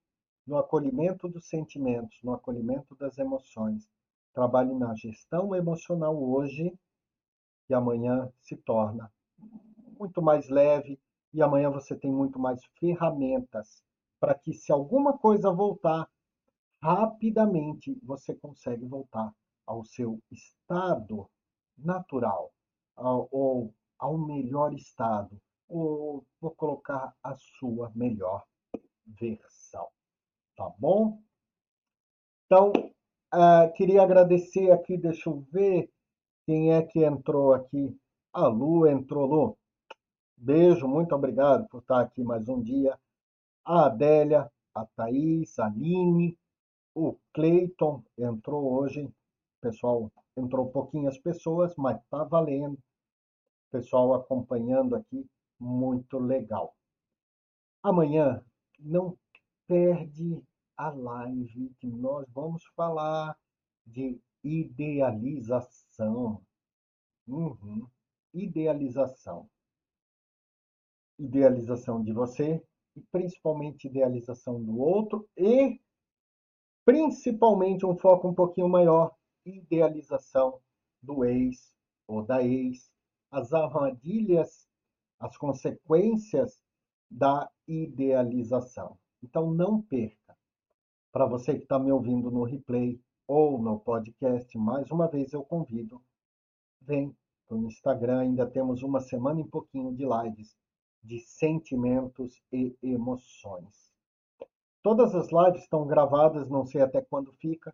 [0.47, 3.91] no acolhimento dos sentimentos, no acolhimento das emoções.
[4.33, 6.73] Trabalhe na gestão emocional hoje,
[7.71, 9.13] e amanhã se torna
[9.99, 10.99] muito mais leve,
[11.33, 13.85] e amanhã você tem muito mais ferramentas
[14.19, 16.11] para que, se alguma coisa voltar,
[16.83, 19.33] rapidamente você consegue voltar
[19.67, 21.31] ao seu estado
[21.79, 22.53] natural,
[22.97, 28.45] ou ao melhor estado, ou vou colocar a sua melhor
[29.07, 29.87] versão.
[30.57, 31.23] Tá bom?
[32.47, 32.73] Então,
[33.33, 35.89] uh, queria agradecer aqui, deixa eu ver
[36.51, 37.97] quem é que entrou aqui.
[38.33, 39.59] A Lu entrou, Lu.
[40.37, 42.99] Beijo, muito obrigado por estar aqui mais um dia.
[43.65, 46.37] A Adélia, a Thaís, a Aline,
[46.93, 49.09] o Cleiton entrou hoje.
[49.61, 52.77] Pessoal, entrou pouquinhas pessoas, mas tá valendo.
[53.71, 55.25] Pessoal acompanhando aqui
[55.57, 56.75] muito legal.
[57.81, 58.45] Amanhã
[58.77, 59.17] não
[59.69, 60.43] perde
[60.77, 63.39] a live que nós vamos falar
[63.87, 65.80] de idealização.
[67.27, 67.87] Uhum.
[68.33, 69.49] Idealização.
[71.19, 72.63] Idealização de você
[72.97, 75.81] e principalmente idealização do outro e
[76.85, 80.61] principalmente um foco um pouquinho maior, idealização
[81.03, 81.75] do ex
[82.07, 82.91] ou da ex,
[83.31, 84.71] as armadilhas
[85.21, 86.59] as consequências
[87.11, 88.99] da idealização.
[89.23, 90.37] Então, não perca.
[91.13, 92.99] Para você que está me ouvindo no replay
[93.33, 96.03] ou no podcast, mais uma vez eu convido,
[96.81, 97.17] vem
[97.47, 100.57] para o Instagram, ainda temos uma semana e pouquinho de lives
[101.01, 103.93] de sentimentos e emoções.
[104.83, 107.73] Todas as lives estão gravadas, não sei até quando fica,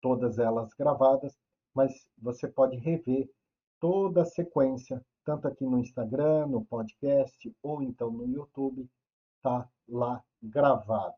[0.00, 1.38] todas elas gravadas,
[1.72, 3.30] mas você pode rever
[3.78, 8.90] toda a sequência tanto aqui no Instagram, no podcast ou então no YouTube,
[9.42, 11.14] tá lá gravado.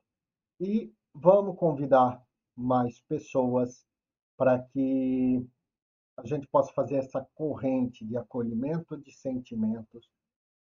[0.60, 2.22] E vamos convidar
[2.60, 3.86] mais pessoas
[4.36, 5.46] para que
[6.16, 10.10] a gente possa fazer essa corrente de acolhimento de sentimentos,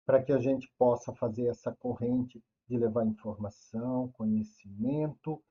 [0.06, 5.42] para que a gente possa fazer essa corrente de levar informação, conhecimento,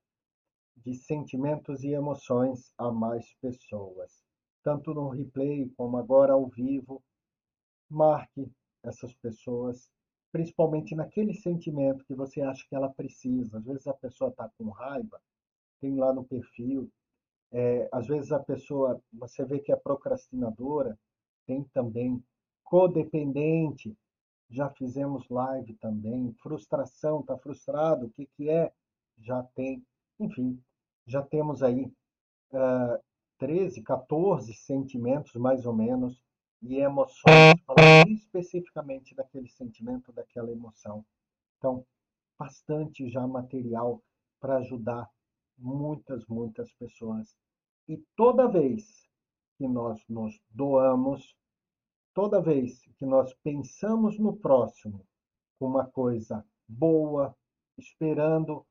[0.77, 4.25] de sentimentos e emoções a mais pessoas,
[4.63, 7.03] tanto no replay como agora ao vivo.
[7.89, 8.51] Marque
[8.83, 9.91] essas pessoas,
[10.33, 13.59] principalmente naquele sentimento que você acha que ela precisa.
[13.59, 15.21] Às vezes a pessoa está com raiva,
[15.83, 16.89] tem lá no perfil.
[17.51, 20.97] É, às vezes a pessoa, você vê que é procrastinadora,
[21.45, 22.25] tem também
[22.63, 23.95] codependente.
[24.49, 26.33] Já fizemos live também.
[26.41, 28.73] Frustração, está frustrado, o que, que é?
[29.19, 29.85] Já tem.
[30.21, 30.63] Enfim,
[31.05, 31.93] já temos aí
[32.53, 33.03] uh,
[33.39, 36.23] 13, 14 sentimentos, mais ou menos,
[36.63, 41.05] e emoções, falando especificamente daquele sentimento, daquela emoção.
[41.59, 41.85] Então,
[42.39, 44.01] bastante já material
[44.41, 45.11] para ajudar
[45.63, 47.35] muitas, muitas pessoas.
[47.89, 49.09] E toda vez
[49.57, 51.35] que nós nos doamos,
[52.13, 55.07] toda vez que nós pensamos no próximo
[55.59, 57.35] com uma coisa boa,
[57.79, 58.67] esperando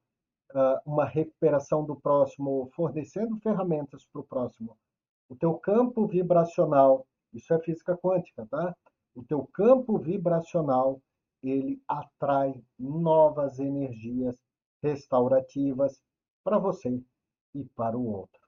[0.54, 4.78] uh, uma recuperação do próximo, fornecendo ferramentas para o próximo,
[5.30, 8.76] o teu campo vibracional isso é física quântica, tá?
[9.16, 11.02] O teu campo vibracional,
[11.42, 14.38] ele atrai novas energias
[14.84, 16.02] restaurativas
[16.44, 17.02] para você
[17.54, 18.42] e para o outro.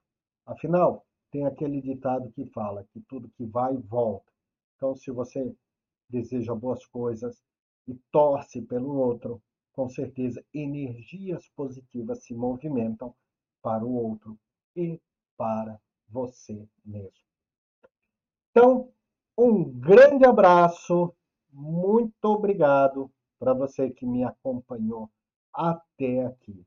[0.45, 4.31] Afinal, tem aquele ditado que fala que tudo que vai volta.
[4.75, 5.55] Então, se você
[6.09, 7.41] deseja boas coisas
[7.87, 9.41] e torce pelo outro,
[9.73, 13.13] com certeza energias positivas se movimentam
[13.61, 14.37] para o outro
[14.75, 15.01] e
[15.35, 17.23] para você mesmo.
[18.51, 18.91] Então,
[19.35, 21.11] um grande abraço,
[21.51, 25.09] muito obrigado para você que me acompanhou
[25.51, 26.63] até aqui.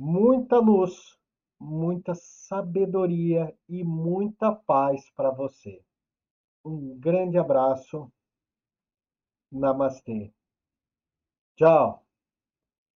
[0.00, 1.18] Muita luz,
[1.58, 5.82] muita sabedoria e muita paz para você.
[6.64, 8.08] Um grande abraço.
[9.50, 10.32] Namastê.
[11.56, 12.07] Tchau.